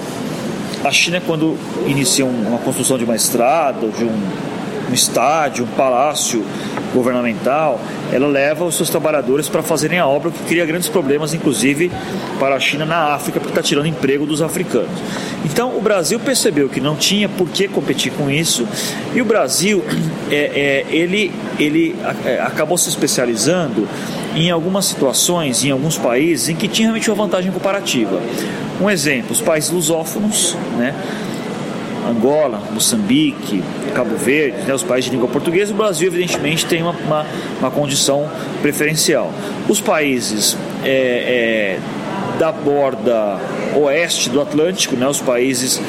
a 0.83 0.91
China, 0.91 1.21
quando 1.25 1.57
inicia 1.85 2.25
uma 2.25 2.59
construção 2.59 2.97
de 2.97 3.03
uma 3.03 3.15
estrada, 3.15 3.87
de 3.87 4.03
um, 4.03 4.21
um 4.89 4.93
estádio, 4.93 5.65
um 5.65 5.75
palácio 5.75 6.43
governamental, 6.93 7.79
ela 8.11 8.27
leva 8.27 8.63
os 8.63 8.75
seus 8.75 8.89
trabalhadores 8.89 9.49
para 9.49 9.61
fazerem 9.61 9.99
a 9.99 10.07
obra, 10.07 10.31
que 10.31 10.39
cria 10.43 10.65
grandes 10.65 10.87
problemas, 10.87 11.33
inclusive 11.33 11.91
para 12.39 12.55
a 12.55 12.59
China 12.59 12.85
na 12.85 13.13
África, 13.13 13.39
porque 13.39 13.51
está 13.51 13.61
tirando 13.61 13.87
emprego 13.87 14.25
dos 14.25 14.41
africanos. 14.41 15.01
Então, 15.43 15.77
o 15.77 15.81
Brasil 15.81 16.19
percebeu 16.19 16.69
que 16.69 16.79
não 16.79 16.95
tinha 16.95 17.27
por 17.27 17.49
que 17.49 17.67
competir 17.67 18.11
com 18.13 18.29
isso, 18.29 18.67
e 19.13 19.21
o 19.21 19.25
Brasil 19.25 19.83
é, 20.31 20.85
é, 20.89 20.95
ele, 20.95 21.31
ele 21.59 21.95
é, 22.25 22.39
acabou 22.41 22.77
se 22.77 22.89
especializando 22.89 23.87
em 24.37 24.51
algumas 24.51 24.85
situações, 24.85 25.65
em 25.65 25.71
alguns 25.71 25.97
países, 25.97 26.49
em 26.49 26.55
que 26.55 26.67
tinha 26.67 26.87
realmente 26.87 27.09
uma 27.09 27.15
vantagem 27.15 27.51
comparativa. 27.51 28.21
Um 28.79 28.87
exemplo, 28.87 29.31
os 29.31 29.41
países 29.41 29.71
lusófonos, 29.71 30.55
né? 30.77 30.93
Angola, 32.07 32.61
Moçambique, 32.71 33.61
Cabo 33.93 34.15
Verde, 34.15 34.59
né, 34.65 34.73
os 34.73 34.83
países 34.83 35.09
de 35.09 35.15
língua 35.15 35.27
portuguesa, 35.27 35.73
o 35.73 35.75
Brasil, 35.75 36.07
evidentemente, 36.07 36.65
tem 36.65 36.81
uma, 36.81 36.91
uma, 36.91 37.25
uma 37.59 37.71
condição 37.71 38.29
preferencial. 38.61 39.33
Os 39.67 39.81
países 39.81 40.55
é, 40.85 40.89
é, 40.89 41.79
da 42.39 42.51
borda 42.51 43.37
oeste 43.75 44.29
do 44.29 44.39
Atlântico, 44.39 44.95
né, 44.95 45.05
os 45.07 45.19
países 45.19 45.81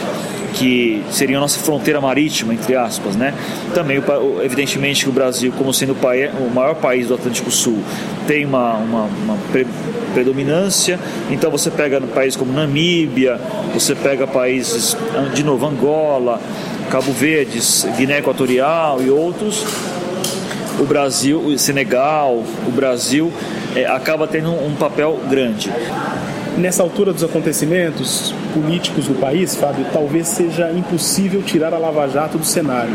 que 0.54 1.02
seriam 1.10 1.38
a 1.38 1.42
nossa 1.42 1.58
fronteira 1.58 2.00
marítima, 2.00 2.54
entre 2.54 2.74
aspas, 2.74 3.16
né? 3.16 3.34
Também, 3.74 4.02
evidentemente, 4.42 5.04
que 5.04 5.10
o 5.10 5.12
Brasil, 5.12 5.52
como 5.56 5.72
sendo 5.72 5.92
o, 5.94 6.54
maior 6.54 6.74
país 6.74 7.08
do 7.08 7.14
Atlântico 7.14 7.50
Sul, 7.50 7.78
tem 8.26 8.44
uma, 8.44 8.74
uma, 8.74 9.02
uma 9.04 9.38
predominância. 10.12 10.98
Então, 11.30 11.50
você 11.50 11.70
pega 11.70 12.00
países 12.00 12.36
como 12.36 12.52
Namíbia, 12.52 13.40
você 13.74 13.94
pega 13.94 14.26
países, 14.26 14.96
de 15.34 15.44
novo, 15.44 15.66
Angola, 15.66 16.40
Cabo 16.90 17.12
Verde, 17.12 17.60
Guiné 17.96 18.18
Equatorial 18.18 19.02
e 19.02 19.10
outros. 19.10 19.64
O 20.80 20.84
Brasil, 20.84 21.38
o 21.38 21.58
Senegal, 21.58 22.42
o 22.66 22.70
Brasil 22.70 23.32
é, 23.74 23.84
acaba 23.84 24.26
tendo 24.26 24.50
um 24.50 24.74
papel 24.76 25.18
grande. 25.28 25.72
Nessa 26.56 26.82
altura 26.82 27.12
dos 27.12 27.22
acontecimentos 27.22 28.34
políticos 28.54 29.06
do 29.06 29.14
país, 29.14 29.54
Fábio, 29.54 29.86
talvez 29.92 30.28
seja 30.28 30.70
impossível 30.72 31.42
tirar 31.42 31.72
a 31.72 31.78
Lava 31.78 32.08
Jato 32.08 32.38
do 32.38 32.44
cenário. 32.44 32.94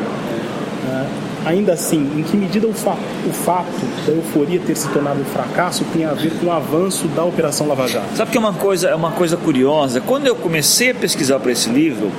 Né? 0.87 1.09
Ainda 1.45 1.73
assim, 1.73 2.09
em 2.17 2.23
que 2.23 2.37
medida 2.37 2.67
o 2.67 2.73
fato, 2.73 3.01
o 3.27 3.33
fato 3.33 3.67
da 4.05 4.13
euforia 4.13 4.61
ter 4.65 4.75
se 4.77 4.87
tornado 4.89 5.19
um 5.19 5.25
fracasso 5.25 5.83
tem 5.91 6.05
a 6.05 6.13
ver 6.13 6.31
com 6.39 6.45
o 6.45 6.51
avanço 6.51 7.07
da 7.09 7.23
Operação 7.23 7.67
Lava 7.67 7.87
Jato? 7.87 8.15
Sabe 8.15 8.31
que 8.31 8.37
é 8.37 8.39
uma 8.39 8.53
coisa, 8.53 8.87
é 8.87 8.95
uma 8.95 9.11
coisa 9.11 9.35
curiosa? 9.35 9.99
Quando 9.99 10.25
eu 10.25 10.35
comecei 10.35 10.91
a 10.91 10.95
pesquisar 10.95 11.39
para 11.39 11.51
esse 11.51 11.69
livro, 11.69 12.11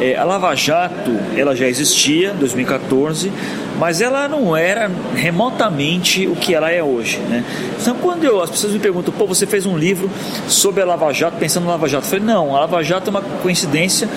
é, 0.00 0.16
a 0.16 0.24
Lava 0.24 0.54
Jato 0.54 1.10
ela 1.36 1.56
já 1.56 1.66
existia, 1.66 2.32
2014, 2.32 3.32
mas 3.78 4.00
ela 4.00 4.28
não 4.28 4.56
era 4.56 4.90
remotamente 5.14 6.26
o 6.26 6.36
que 6.36 6.54
ela 6.54 6.70
é 6.70 6.82
hoje. 6.82 7.18
Né? 7.18 7.44
Então, 7.80 7.96
quando 7.96 8.24
eu, 8.24 8.40
as 8.40 8.50
pessoas 8.50 8.72
me 8.72 8.78
perguntam, 8.78 9.12
pô, 9.12 9.26
você 9.26 9.46
fez 9.46 9.66
um 9.66 9.76
livro 9.76 10.08
sobre 10.46 10.82
a 10.82 10.86
Lava 10.86 11.12
Jato, 11.12 11.36
pensando 11.38 11.64
na 11.64 11.72
Lava 11.72 11.88
Jato, 11.88 12.06
eu 12.06 12.10
falei, 12.10 12.24
não, 12.24 12.56
a 12.56 12.60
Lava 12.60 12.82
Jato 12.82 13.08
é 13.08 13.10
uma 13.10 13.22
coincidência, 13.22 14.08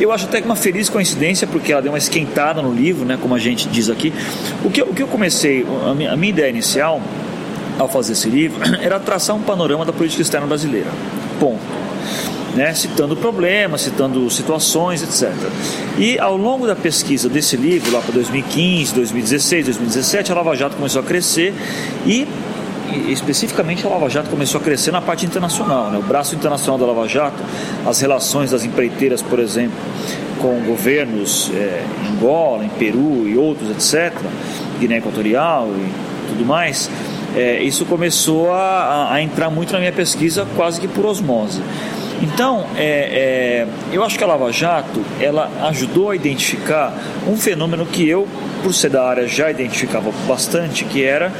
eu 0.00 0.10
acho 0.10 0.24
até 0.24 0.40
que 0.40 0.46
uma 0.46 0.56
feliz 0.56 0.88
coincidência, 0.88 1.46
porque 1.46 1.72
ela 1.72 1.82
deu 1.82 1.92
uma 1.92 1.98
esquentada 1.98 2.62
no 2.62 2.72
livro, 2.72 3.04
né, 3.04 3.18
como 3.20 3.34
a 3.34 3.38
gente 3.38 3.68
diz 3.68 3.90
aqui. 3.90 4.12
O 4.64 4.70
que, 4.70 4.82
o 4.82 4.94
que 4.94 5.02
eu 5.02 5.08
comecei, 5.08 5.66
a 5.86 5.94
minha, 5.94 6.12
a 6.12 6.16
minha 6.16 6.30
ideia 6.30 6.48
inicial, 6.48 7.00
ao 7.78 7.88
fazer 7.88 8.12
esse 8.12 8.28
livro, 8.28 8.58
era 8.80 8.98
traçar 8.98 9.36
um 9.36 9.42
panorama 9.42 9.84
da 9.84 9.92
política 9.92 10.22
externa 10.22 10.46
brasileira. 10.46 10.88
Ponto 11.38 11.86
né, 12.56 12.74
citando 12.74 13.14
problemas, 13.14 13.82
citando 13.82 14.28
situações, 14.30 15.02
etc. 15.02 15.30
E 15.98 16.18
ao 16.18 16.36
longo 16.36 16.66
da 16.66 16.74
pesquisa 16.74 17.28
desse 17.28 17.56
livro, 17.56 17.92
lá 17.92 18.00
para 18.00 18.12
2015, 18.12 18.94
2016, 18.94 19.66
2017, 19.66 20.32
a 20.32 20.34
Lava 20.34 20.56
Jato 20.56 20.74
começou 20.74 21.02
a 21.02 21.04
crescer 21.04 21.54
e 22.06 22.26
especificamente 23.08 23.86
a 23.86 23.90
Lava 23.90 24.08
Jato 24.08 24.30
começou 24.30 24.60
a 24.60 24.64
crescer 24.64 24.90
na 24.90 25.02
parte 25.02 25.26
internacional, 25.26 25.90
né? 25.90 25.98
o 25.98 26.02
braço 26.02 26.34
internacional 26.34 26.78
da 26.78 26.86
Lava 26.86 27.06
Jato, 27.06 27.42
as 27.84 28.00
relações 28.00 28.52
das 28.52 28.64
empreiteiras, 28.64 29.20
por 29.20 29.38
exemplo, 29.38 29.76
com 30.40 30.60
governos 30.64 31.50
é, 31.54 31.84
em 32.04 32.16
Angola, 32.16 32.64
em 32.64 32.68
Peru 32.70 33.28
e 33.28 33.36
outros, 33.36 33.70
etc., 33.70 34.14
Guiné 34.78 34.98
Equatorial 34.98 35.68
e 35.68 36.28
tudo 36.28 36.44
mais, 36.44 36.90
é, 37.34 37.62
isso 37.62 37.84
começou 37.84 38.52
a, 38.52 39.12
a 39.12 39.22
entrar 39.22 39.50
muito 39.50 39.72
na 39.72 39.78
minha 39.78 39.92
pesquisa 39.92 40.46
quase 40.56 40.80
que 40.80 40.88
por 40.88 41.04
osmose. 41.04 41.60
Então, 42.22 42.64
é, 42.76 42.82
é, 42.82 43.66
eu 43.92 44.02
acho 44.02 44.16
que 44.16 44.24
a 44.24 44.26
Lava 44.26 44.50
Jato 44.50 45.04
ela 45.20 45.50
ajudou 45.68 46.10
a 46.10 46.16
identificar 46.16 46.94
um 47.26 47.36
fenômeno 47.36 47.84
que 47.84 48.08
eu, 48.08 48.26
por 48.62 48.72
ser 48.72 48.90
da 48.90 49.04
área, 49.04 49.28
já 49.28 49.50
identificava 49.50 50.10
bastante, 50.26 50.84
que 50.84 51.04
era 51.04 51.30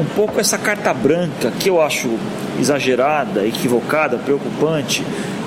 um 0.00 0.04
pouco 0.16 0.40
essa 0.40 0.56
carta 0.56 0.92
branca 0.94 1.52
que 1.60 1.68
eu 1.68 1.82
acho 1.82 2.08
exagerada, 2.58 3.46
equivocada, 3.46 4.16
preocupante, 4.16 5.04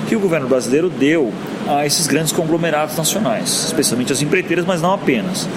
que 0.08 0.14
o 0.14 0.20
governo 0.20 0.46
brasileiro 0.46 0.88
deu 0.88 1.32
a 1.68 1.84
esses 1.84 2.06
grandes 2.06 2.30
conglomerados 2.30 2.96
nacionais, 2.96 3.64
especialmente 3.64 4.12
as 4.12 4.22
empreiteiras, 4.22 4.64
mas 4.64 4.80
não 4.80 4.92
apenas. 4.92 5.48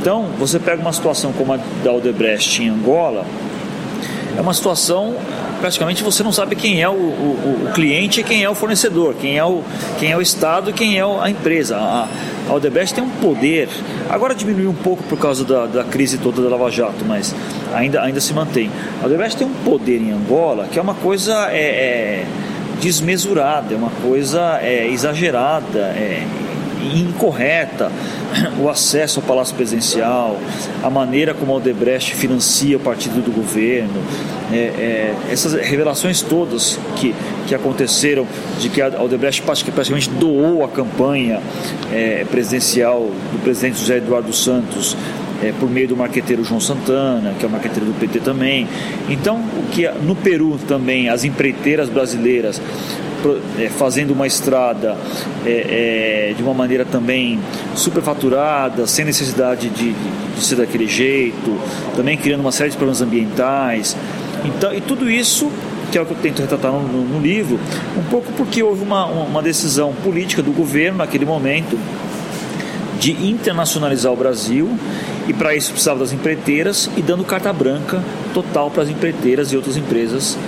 Então, 0.00 0.30
você 0.38 0.58
pega 0.58 0.80
uma 0.80 0.92
situação 0.92 1.32
como 1.32 1.52
a 1.52 1.58
da 1.84 1.92
Odebrecht 1.92 2.62
em 2.62 2.70
Angola, 2.70 3.26
é 4.40 4.42
uma 4.42 4.54
situação 4.54 5.14
praticamente 5.60 6.02
você 6.02 6.22
não 6.22 6.32
sabe 6.32 6.56
quem 6.56 6.82
é 6.82 6.88
o, 6.88 6.92
o, 6.92 7.66
o, 7.68 7.72
cliente 7.74 8.20
e 8.20 8.24
quem 8.24 8.42
é 8.42 8.48
o 8.48 8.54
fornecedor, 8.54 9.14
quem 9.14 9.36
é 9.36 9.44
o, 9.44 9.62
quem 9.98 10.10
é 10.10 10.16
o 10.16 10.22
Estado 10.22 10.70
e 10.70 10.72
quem 10.72 10.98
é 10.98 11.02
a 11.02 11.28
empresa. 11.28 11.76
A, 11.76 12.08
a 12.48 12.54
Odebrecht 12.54 12.94
tem 12.94 13.04
um 13.04 13.10
poder, 13.10 13.68
agora 14.08 14.34
diminuiu 14.34 14.70
um 14.70 14.74
pouco 14.74 15.02
por 15.02 15.18
causa 15.18 15.44
da, 15.44 15.66
da 15.66 15.84
crise 15.84 16.16
toda 16.16 16.40
da 16.42 16.48
Lava 16.48 16.70
Jato, 16.70 17.04
mas 17.06 17.34
ainda, 17.74 18.00
ainda 18.00 18.20
se 18.20 18.32
mantém. 18.32 18.70
A 19.02 19.06
Odebrecht 19.06 19.36
tem 19.36 19.46
um 19.46 19.52
poder 19.62 20.00
em 20.00 20.12
Angola 20.12 20.66
que 20.66 20.78
é 20.78 20.82
uma 20.82 20.94
coisa 20.94 21.48
é, 21.50 21.60
é 21.60 22.26
desmesurada, 22.80 23.74
é 23.74 23.76
uma 23.76 23.90
coisa 24.02 24.58
é, 24.62 24.88
exagerada, 24.88 25.78
é, 25.78 26.26
incorreta 26.94 27.90
o 28.58 28.68
acesso 28.68 29.20
ao 29.20 29.26
Palácio 29.26 29.54
Presidencial, 29.54 30.38
a 30.82 30.90
maneira 30.90 31.34
como 31.34 31.52
a 31.52 31.56
Odebrecht 31.56 32.14
financia 32.14 32.76
o 32.76 32.80
partido 32.80 33.22
do 33.22 33.32
governo, 33.32 34.02
é, 34.52 34.56
é, 34.56 35.14
essas 35.30 35.52
revelações 35.54 36.22
todas 36.22 36.78
que, 36.96 37.14
que 37.46 37.54
aconteceram 37.54 38.26
de 38.58 38.68
que 38.68 38.80
a 38.80 39.02
Odebrecht 39.02 39.42
praticamente 39.42 40.10
doou 40.10 40.64
a 40.64 40.68
campanha 40.68 41.40
é, 41.92 42.24
presidencial 42.30 43.10
do 43.32 43.42
presidente 43.42 43.78
José 43.78 43.98
Eduardo 43.98 44.32
Santos 44.32 44.96
é, 45.42 45.52
por 45.58 45.70
meio 45.70 45.88
do 45.88 45.96
marqueteiro 45.96 46.44
João 46.44 46.60
Santana, 46.60 47.34
que 47.38 47.44
é 47.44 47.48
o 47.48 47.50
marqueteiro 47.50 47.86
do 47.86 47.98
PT 47.98 48.20
também. 48.20 48.68
Então, 49.08 49.36
o 49.36 49.70
que 49.70 49.88
no 50.02 50.14
Peru 50.14 50.58
também 50.68 51.08
as 51.08 51.24
empreiteiras 51.24 51.88
brasileiras 51.88 52.60
fazendo 53.76 54.12
uma 54.12 54.26
estrada 54.26 54.96
é, 55.44 56.30
é, 56.30 56.34
de 56.34 56.42
uma 56.42 56.54
maneira 56.54 56.84
também 56.84 57.38
superfaturada, 57.74 58.86
sem 58.86 59.04
necessidade 59.04 59.68
de, 59.68 59.92
de, 59.92 60.34
de, 60.36 60.44
ser 60.44 60.56
daquele 60.56 60.86
jeito, 60.86 61.58
também 61.94 62.16
criando 62.16 62.40
uma 62.40 62.52
série 62.52 62.70
de 62.70 62.76
problemas 62.76 63.02
ambientais. 63.02 63.96
Então, 64.44 64.72
e 64.72 64.80
tudo 64.80 65.10
isso 65.10 65.50
que 65.90 65.98
é 65.98 66.00
o 66.00 66.06
que 66.06 66.12
eu 66.12 66.16
tento 66.18 66.40
retratar 66.40 66.70
no, 66.70 66.82
no, 66.82 67.04
no 67.04 67.20
livro, 67.20 67.58
um 67.96 68.02
pouco 68.04 68.32
porque 68.34 68.62
houve 68.62 68.82
uma, 68.82 69.06
uma 69.06 69.42
decisão 69.42 69.92
política 69.92 70.40
do 70.40 70.52
governo 70.52 70.98
naquele 70.98 71.26
momento 71.26 71.76
de 73.00 73.12
internacionalizar 73.26 74.12
o 74.12 74.16
Brasil 74.16 74.68
e 75.26 75.32
para 75.32 75.54
isso 75.54 75.72
precisava 75.72 76.00
das 76.00 76.12
empreiteiras 76.12 76.88
e 76.96 77.02
dando 77.02 77.24
carta 77.24 77.52
branca 77.52 78.02
total 78.32 78.70
para 78.70 78.82
as 78.82 78.88
empreiteiras 78.88 79.52
e 79.52 79.56
outras 79.56 79.76
empresas. 79.76 80.38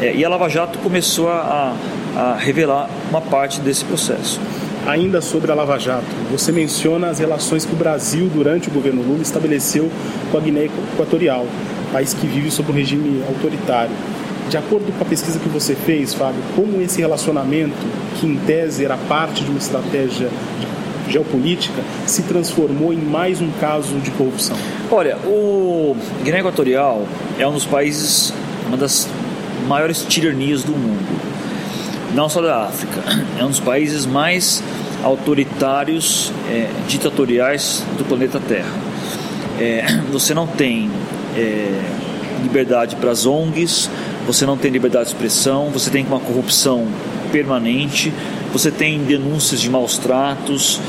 É, 0.00 0.14
e 0.14 0.24
a 0.24 0.28
Lava 0.28 0.48
Jato 0.48 0.78
começou 0.78 1.28
a, 1.28 1.74
a 2.16 2.34
revelar 2.34 2.88
uma 3.10 3.20
parte 3.20 3.60
desse 3.60 3.84
processo. 3.84 4.40
Ainda 4.86 5.20
sobre 5.20 5.52
a 5.52 5.54
Lava 5.54 5.78
Jato, 5.78 6.06
você 6.30 6.50
menciona 6.50 7.08
as 7.08 7.18
relações 7.18 7.66
que 7.66 7.72
o 7.72 7.76
Brasil, 7.76 8.30
durante 8.32 8.68
o 8.68 8.72
governo 8.72 9.02
Lula, 9.02 9.20
estabeleceu 9.20 9.90
com 10.30 10.38
a 10.38 10.40
Guiné 10.40 10.64
Equatorial, 10.94 11.46
país 11.92 12.14
que 12.14 12.26
vive 12.26 12.50
sob 12.50 12.72
um 12.72 12.74
regime 12.74 13.22
autoritário. 13.28 13.94
De 14.48 14.56
acordo 14.56 14.96
com 14.96 15.02
a 15.02 15.06
pesquisa 15.06 15.38
que 15.38 15.48
você 15.48 15.74
fez, 15.74 16.14
Fábio, 16.14 16.40
como 16.54 16.80
esse 16.80 17.00
relacionamento, 17.00 17.76
que 18.18 18.26
em 18.26 18.36
tese 18.36 18.84
era 18.84 18.96
parte 18.96 19.42
de 19.42 19.50
uma 19.50 19.58
estratégia 19.58 20.30
geopolítica, 21.08 21.82
se 22.06 22.22
transformou 22.22 22.92
em 22.92 22.98
mais 22.98 23.40
um 23.40 23.50
caso 23.60 23.98
de 23.98 24.10
corrupção? 24.12 24.56
Olha, 24.90 25.16
o 25.26 25.96
Guiné 26.22 26.38
Equatorial 26.38 27.06
é 27.38 27.46
um 27.46 27.52
dos 27.52 27.66
países, 27.66 28.32
uma 28.68 28.76
das 28.76 29.08
maiores 29.66 30.04
tiranias 30.08 30.62
do 30.62 30.72
mundo, 30.72 31.15
não 32.16 32.30
só 32.30 32.40
da 32.40 32.64
África, 32.64 33.02
é 33.38 33.44
um 33.44 33.50
dos 33.50 33.60
países 33.60 34.06
mais 34.06 34.62
autoritários, 35.04 36.32
é, 36.48 36.68
ditatoriais 36.88 37.84
do 37.98 38.04
planeta 38.06 38.40
Terra. 38.40 38.72
É, 39.60 39.84
você 40.10 40.32
não 40.32 40.46
tem 40.46 40.90
é, 41.36 41.78
liberdade 42.42 42.96
para 42.96 43.10
as 43.10 43.26
ONGs, 43.26 43.90
você 44.26 44.46
não 44.46 44.56
tem 44.56 44.70
liberdade 44.70 45.10
de 45.10 45.14
expressão, 45.14 45.68
você 45.70 45.90
tem 45.90 46.06
uma 46.06 46.18
corrupção 46.18 46.86
permanente, 47.30 48.10
você 48.50 48.70
tem 48.70 48.98
denúncias 49.04 49.60
de 49.60 49.68
maus 49.68 49.98
tratos, 49.98 50.80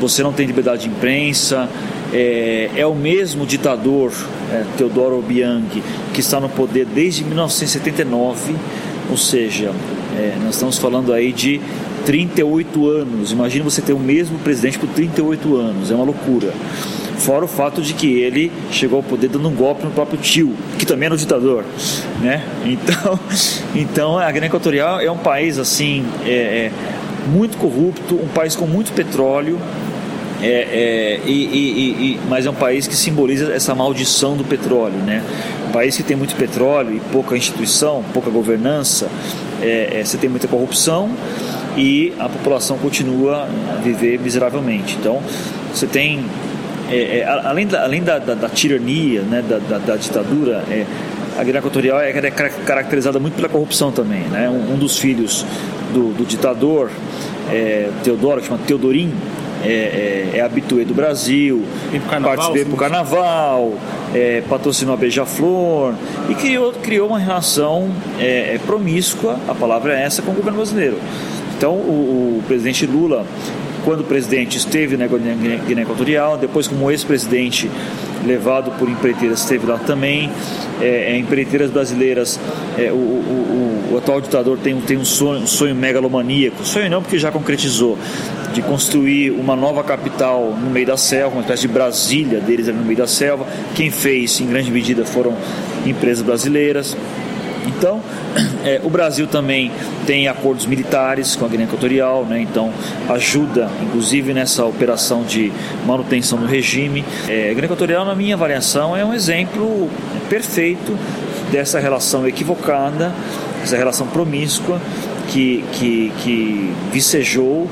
você 0.00 0.24
não 0.24 0.32
tem 0.32 0.44
liberdade 0.44 0.82
de 0.82 0.88
imprensa. 0.88 1.68
É, 2.12 2.70
é 2.76 2.86
o 2.86 2.94
mesmo 2.96 3.46
ditador, 3.46 4.12
é, 4.52 4.64
Teodoro 4.76 5.20
Obiang, 5.20 5.82
que 6.12 6.20
está 6.20 6.40
no 6.40 6.48
poder 6.48 6.84
desde 6.84 7.24
1979, 7.24 8.56
ou 9.08 9.16
seja, 9.16 9.72
é, 10.16 10.36
nós 10.42 10.54
estamos 10.54 10.78
falando 10.78 11.12
aí 11.12 11.32
de 11.32 11.60
38 12.06 12.88
anos. 12.88 13.32
Imagina 13.32 13.64
você 13.64 13.82
ter 13.82 13.92
o 13.92 13.98
mesmo 13.98 14.38
presidente 14.38 14.78
por 14.78 14.88
38 14.88 15.56
anos, 15.56 15.90
é 15.90 15.94
uma 15.94 16.04
loucura. 16.04 16.52
Fora 17.18 17.44
o 17.44 17.48
fato 17.48 17.80
de 17.80 17.94
que 17.94 18.06
ele 18.06 18.52
chegou 18.70 18.98
ao 18.98 19.02
poder 19.02 19.28
dando 19.28 19.48
um 19.48 19.54
golpe 19.54 19.84
no 19.84 19.90
próprio 19.90 20.18
tio, 20.18 20.54
que 20.78 20.84
também 20.84 21.06
era 21.06 21.14
um 21.14 21.18
ditador, 21.18 21.64
né? 22.20 22.42
Então, 22.64 23.18
então 23.74 24.18
a 24.18 24.30
Guiné 24.30 24.46
Equatorial 24.46 25.00
é 25.00 25.10
um 25.10 25.18
país 25.18 25.58
assim 25.58 26.04
é, 26.24 26.30
é, 26.30 26.72
muito 27.28 27.56
corrupto, 27.56 28.16
um 28.16 28.28
país 28.28 28.54
com 28.56 28.66
muito 28.66 28.92
petróleo, 28.92 29.58
é, 30.42 30.46
é, 30.46 31.20
e, 31.24 31.30
e, 31.30 31.90
e, 32.12 32.20
mas 32.28 32.44
é 32.44 32.50
um 32.50 32.54
país 32.54 32.86
que 32.86 32.94
simboliza 32.94 33.52
essa 33.52 33.74
maldição 33.74 34.36
do 34.36 34.44
petróleo, 34.44 34.98
né? 34.98 35.22
Um 35.68 35.72
país 35.72 35.96
que 35.96 36.02
tem 36.02 36.16
muito 36.16 36.36
petróleo 36.36 36.94
e 36.96 37.00
pouca 37.12 37.36
instituição, 37.36 38.04
pouca 38.12 38.28
governança, 38.28 39.08
é, 39.62 40.00
é 40.00 40.04
você 40.04 40.16
tem 40.16 40.28
muita 40.28 40.48
corrupção 40.48 41.10
e 41.76 42.12
a 42.18 42.28
população 42.28 42.78
continua 42.78 43.48
a 43.72 43.80
viver 43.82 44.18
miseravelmente. 44.18 44.96
Então, 44.98 45.20
você 45.72 45.86
tem 45.86 46.24
é, 46.90 47.18
é, 47.18 47.24
além, 47.24 47.66
da, 47.66 47.82
além 47.82 48.02
da, 48.02 48.18
da, 48.18 48.34
da 48.34 48.48
tirania, 48.48 49.22
né, 49.22 49.42
da, 49.42 49.58
da, 49.58 49.78
da 49.78 49.96
ditadura, 49.96 50.62
é, 50.70 50.84
a 51.38 51.42
Guiné 51.42 51.58
Equatorial 51.58 52.00
é, 52.00 52.10
é 52.10 52.30
caracterizada 52.30 53.18
muito 53.18 53.34
pela 53.34 53.48
corrupção 53.48 53.90
também. 53.90 54.20
Né? 54.24 54.48
Um, 54.48 54.74
um 54.74 54.78
dos 54.78 54.98
filhos 54.98 55.44
do, 55.92 56.12
do 56.12 56.24
ditador, 56.24 56.90
Teodoro, 58.02 58.40
que 58.40 58.46
chama 58.46 58.60
Teodorim, 58.66 59.12
é, 59.64 60.30
é, 60.34 60.38
é 60.38 60.40
habituê 60.40 60.84
do 60.84 60.94
Brasil, 60.94 61.64
participou 62.22 62.64
do 62.64 62.76
carnaval, 62.76 63.74
é, 64.14 64.42
patrocinou 64.48 64.94
a 64.94 64.96
Beija-Flor 64.96 65.94
e 66.28 66.34
criou, 66.34 66.72
criou 66.72 67.08
uma 67.08 67.18
relação 67.18 67.90
é, 68.18 68.54
é, 68.54 68.60
promíscua, 68.64 69.38
a 69.48 69.54
palavra 69.54 69.98
é 69.98 70.02
essa, 70.02 70.22
com 70.22 70.32
o 70.32 70.34
governo 70.34 70.58
brasileiro. 70.58 70.98
Então 71.56 71.72
o, 71.74 72.38
o 72.38 72.42
presidente 72.46 72.86
Lula 72.86 73.26
quando 73.84 74.02
presidente 74.02 74.56
esteve 74.56 74.96
na 74.96 75.06
Guiné 75.06 75.82
Equatorial, 75.82 76.38
depois 76.38 76.66
como 76.66 76.90
ex-presidente 76.90 77.70
levado 78.24 78.70
por 78.78 78.88
empreiteiras 78.88 79.40
esteve 79.40 79.66
lá 79.66 79.78
também, 79.78 80.30
é, 80.80 81.12
é, 81.12 81.18
empreiteiras 81.18 81.70
brasileiras, 81.70 82.40
é, 82.78 82.90
o, 82.90 82.94
o, 82.94 83.63
o, 83.94 83.98
atual 83.98 84.20
ditador 84.20 84.58
tem, 84.58 84.78
tem 84.80 84.96
um, 84.96 85.04
sonho, 85.04 85.42
um 85.42 85.46
sonho 85.46 85.74
megalomaníaco, 85.74 86.64
sonho 86.64 86.90
não 86.90 87.02
porque 87.02 87.18
já 87.18 87.30
concretizou, 87.30 87.98
de 88.52 88.62
construir 88.62 89.30
uma 89.30 89.56
nova 89.56 89.82
capital 89.82 90.56
no 90.60 90.70
meio 90.70 90.86
da 90.86 90.96
selva, 90.96 91.36
uma 91.36 91.42
espécie 91.42 91.62
de 91.62 91.68
Brasília 91.68 92.40
deles 92.40 92.68
ali 92.68 92.78
no 92.78 92.84
meio 92.84 92.98
da 92.98 93.06
selva, 93.06 93.46
quem 93.74 93.90
fez 93.90 94.40
em 94.40 94.46
grande 94.46 94.70
medida 94.70 95.04
foram 95.04 95.36
empresas 95.86 96.24
brasileiras, 96.24 96.96
então, 97.66 98.00
é, 98.64 98.80
o 98.84 98.90
Brasil 98.90 99.26
também 99.26 99.70
tem 100.06 100.28
acordos 100.28 100.66
militares 100.66 101.34
com 101.34 101.44
a 101.44 101.48
Guiné 101.48 101.64
Equatorial, 101.64 102.24
né? 102.24 102.40
então 102.40 102.72
ajuda, 103.08 103.70
inclusive, 103.82 104.32
nessa 104.32 104.64
operação 104.64 105.24
de 105.24 105.52
manutenção 105.86 106.38
do 106.38 106.46
regime. 106.46 107.04
É, 107.28 107.50
a 107.50 107.54
Guiné 107.54 107.66
Equatorial, 107.66 108.04
na 108.04 108.14
minha 108.14 108.34
avaliação, 108.34 108.96
é 108.96 109.04
um 109.04 109.14
exemplo 109.14 109.88
perfeito 110.28 110.96
dessa 111.50 111.78
relação 111.78 112.26
equivocada, 112.26 113.12
essa 113.64 113.76
relação 113.76 114.06
promíscua 114.06 114.80
que, 115.28 115.64
que, 115.72 116.12
que 116.22 116.72
vicejou 116.92 117.68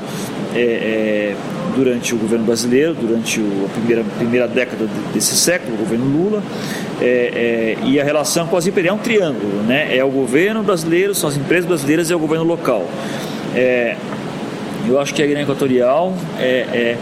é, 0.55 0.59
é, 0.59 1.35
durante 1.75 2.13
o 2.13 2.17
governo 2.17 2.45
brasileiro, 2.45 2.93
durante 2.93 3.39
o, 3.39 3.65
a 3.65 3.69
primeira, 3.69 4.03
primeira 4.17 4.47
década 4.47 4.87
desse 5.13 5.35
século, 5.35 5.75
o 5.75 5.77
governo 5.77 6.05
Lula, 6.05 6.43
é, 7.01 7.05
é, 7.05 7.77
e 7.85 7.99
a 7.99 8.03
relação 8.03 8.47
com 8.47 8.55
as 8.55 8.67
empresas 8.67 8.91
é 8.91 8.93
um 8.93 8.99
triângulo, 8.99 9.63
né? 9.63 9.95
É 9.95 10.03
o 10.03 10.09
governo 10.09 10.63
brasileiro, 10.63 11.15
são 11.15 11.29
as 11.29 11.37
empresas 11.37 11.65
brasileiras 11.65 12.09
e 12.09 12.13
é 12.13 12.15
o 12.15 12.19
governo 12.19 12.45
local. 12.45 12.87
É, 13.55 13.95
eu 14.87 14.99
acho 14.99 15.13
que 15.13 15.23
a 15.23 15.25
Guiné 15.25 15.43
Equatorial 15.43 16.13
é, 16.39 16.43
é 16.43 16.97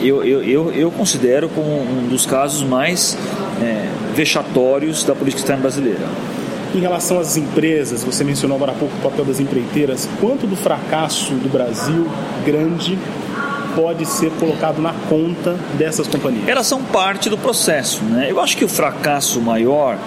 eu, 0.00 0.24
eu, 0.24 0.42
eu, 0.42 0.72
eu, 0.72 0.90
considero 0.90 1.48
como 1.48 1.80
um 1.80 2.08
dos 2.08 2.26
casos 2.26 2.64
mais 2.64 3.16
vexatórios 4.16 5.04
da 5.04 5.14
política 5.14 5.40
externa 5.40 5.62
brasileira. 5.62 6.00
Em 6.74 6.80
relação 6.80 7.20
às 7.20 7.36
empresas, 7.36 8.02
você 8.02 8.24
mencionou 8.24 8.56
agora 8.56 8.72
há 8.72 8.74
pouco 8.74 8.96
o 8.96 9.00
papel 9.00 9.26
das 9.26 9.38
empreiteiras. 9.38 10.08
Quanto 10.18 10.46
do 10.46 10.56
fracasso 10.56 11.34
do 11.34 11.50
Brasil 11.50 12.08
grande 12.46 12.98
pode 13.76 14.06
ser 14.06 14.30
colocado 14.32 14.80
na 14.80 14.94
conta 15.08 15.58
dessas 15.76 16.06
companhias? 16.06 16.48
Elas 16.48 16.66
são 16.66 16.82
parte 16.82 17.28
do 17.28 17.36
processo. 17.36 18.02
Né? 18.04 18.28
Eu 18.30 18.40
acho 18.40 18.56
que 18.56 18.64
o 18.64 18.68
fracasso 18.68 19.38
maior 19.38 19.98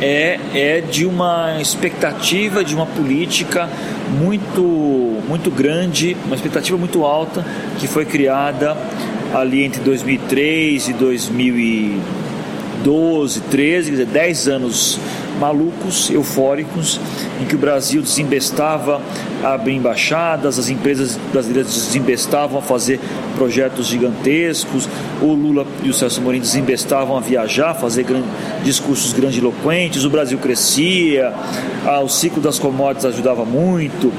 é, 0.00 0.40
é 0.52 0.80
de 0.80 1.06
uma 1.06 1.60
expectativa, 1.60 2.64
de 2.64 2.74
uma 2.74 2.86
política 2.86 3.70
muito, 4.08 5.22
muito 5.28 5.48
grande, 5.48 6.16
uma 6.26 6.34
expectativa 6.34 6.76
muito 6.76 7.04
alta 7.04 7.46
que 7.78 7.86
foi 7.86 8.04
criada 8.04 8.76
ali 9.32 9.62
entre 9.62 9.80
2003 9.80 10.88
e 10.88 10.92
2012, 10.92 13.42
13, 13.42 13.90
quer 13.90 13.92
dizer, 13.92 14.06
10 14.06 14.48
anos 14.48 14.98
malucos, 15.40 16.10
eufóricos, 16.10 17.00
em 17.40 17.46
que 17.46 17.54
o 17.54 17.58
Brasil 17.58 18.02
desembestava 18.02 19.00
a 19.42 19.54
abrir 19.54 19.74
embaixadas, 19.74 20.58
as 20.58 20.68
empresas 20.68 21.18
brasileiras 21.32 21.72
desembestavam 21.72 22.58
a 22.58 22.62
fazer 22.62 23.00
projetos 23.34 23.86
gigantescos, 23.86 24.88
o 25.20 25.32
Lula 25.32 25.66
e 25.82 25.88
o 25.88 25.94
Celso 25.94 26.20
Morim 26.20 26.40
desembestavam 26.40 27.16
a 27.16 27.20
viajar, 27.20 27.70
a 27.70 27.74
fazer 27.74 28.04
discursos 28.62 29.12
grandiloquentes, 29.14 30.04
o 30.04 30.10
Brasil 30.10 30.38
crescia, 30.38 31.32
ah, 31.86 32.00
o 32.00 32.08
ciclo 32.08 32.42
das 32.42 32.58
commodities 32.58 33.06
ajudava 33.06 33.44
muito. 33.44 34.12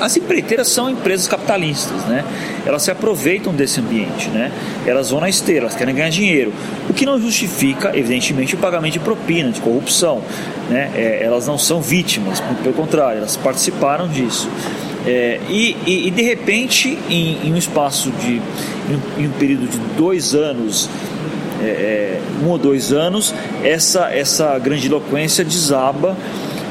As 0.00 0.16
empreiteiras 0.16 0.68
são 0.68 0.90
empresas 0.90 1.28
capitalistas, 1.28 2.04
né? 2.06 2.24
Elas 2.66 2.82
se 2.82 2.90
aproveitam 2.90 3.54
desse 3.54 3.80
ambiente, 3.80 4.28
né? 4.28 4.50
Elas 4.86 5.10
vão 5.10 5.20
na 5.20 5.28
esteira, 5.28 5.62
elas 5.62 5.74
querem 5.74 5.94
ganhar 5.94 6.08
dinheiro. 6.08 6.52
O 6.88 6.92
que 6.92 7.06
não 7.06 7.20
justifica, 7.20 7.90
evidentemente, 7.96 8.54
o 8.54 8.58
pagamento 8.58 8.94
de 8.94 9.00
propina, 9.00 9.50
de 9.50 9.60
corrupção, 9.60 10.22
né? 10.68 10.90
É, 10.94 11.20
elas 11.22 11.46
não 11.46 11.56
são 11.56 11.80
vítimas, 11.80 12.40
pelo 12.62 12.74
contrário, 12.74 13.18
elas 13.18 13.36
participaram 13.36 14.08
disso. 14.08 14.48
É, 15.06 15.38
e, 15.48 15.76
e, 15.86 16.08
e, 16.08 16.10
de 16.10 16.22
repente, 16.22 16.98
em, 17.08 17.46
em 17.46 17.52
um 17.52 17.56
espaço 17.56 18.10
de. 18.10 18.40
Em, 18.90 19.22
em 19.22 19.28
um 19.28 19.32
período 19.32 19.68
de 19.68 19.78
dois 19.96 20.34
anos, 20.34 20.88
é, 21.62 21.66
é 21.66 22.20
um 22.42 22.48
ou 22.48 22.58
dois 22.58 22.92
anos, 22.92 23.34
essa, 23.62 24.10
essa 24.10 24.58
grandiloquência 24.58 25.44
desaba 25.44 26.16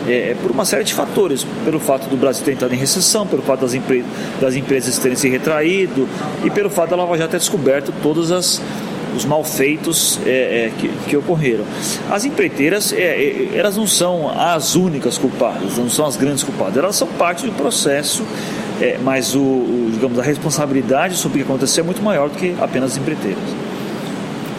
é, 0.07 0.31
é, 0.31 0.37
por 0.41 0.51
uma 0.51 0.65
série 0.65 0.83
de 0.83 0.93
fatores, 0.93 1.45
pelo 1.63 1.79
fato 1.79 2.09
do 2.09 2.17
Brasil 2.17 2.43
ter 2.43 2.53
entrado 2.53 2.73
em 2.73 2.77
recessão, 2.77 3.25
pelo 3.25 3.41
fato 3.41 3.61
das, 3.61 3.73
empre 3.73 4.03
das 4.39 4.55
empresas 4.55 4.97
terem 4.97 5.17
se 5.17 5.29
retraído 5.29 6.07
e 6.43 6.49
pelo 6.49 6.69
fato 6.69 6.91
da 6.91 6.95
Lava 6.95 7.17
Jato 7.17 7.31
ter 7.31 7.39
descoberto 7.39 7.93
todas 8.01 8.31
as 8.31 8.61
os 9.15 9.25
malfeitos 9.25 10.19
é, 10.25 10.29
é, 10.29 10.71
que, 10.77 10.87
que, 11.07 11.15
ocorreram. 11.15 11.63
As 12.09 12.25
empreiteiras, 12.25 12.91
é, 12.91 12.97
é, 12.97 13.49
elas 13.53 13.77
não 13.77 13.85
são 13.85 14.29
as 14.29 14.75
únicas 14.75 15.17
culpadas, 15.17 15.77
não 15.77 15.89
são 15.89 16.05
as 16.05 16.17
grandes 16.17 16.43
culpadas, 16.43 16.77
elas 16.77 16.95
são 16.95 17.07
parte 17.07 17.45
do 17.45 17.51
processo, 17.51 18.23
é, 18.81 18.97
mas 19.03 19.35
o, 19.35 19.39
o, 19.39 19.89
digamos, 19.93 20.17
a 20.19 20.23
responsabilidade 20.23 21.15
sobre 21.15 21.41
o 21.41 21.45
que 21.45 21.51
aconteceu 21.51 21.83
é 21.83 21.85
muito 21.85 22.01
maior 22.01 22.29
do 22.29 22.35
que 22.35 22.55
apenas 22.59 22.93
as 22.93 22.97
empreiteiras. 22.97 23.62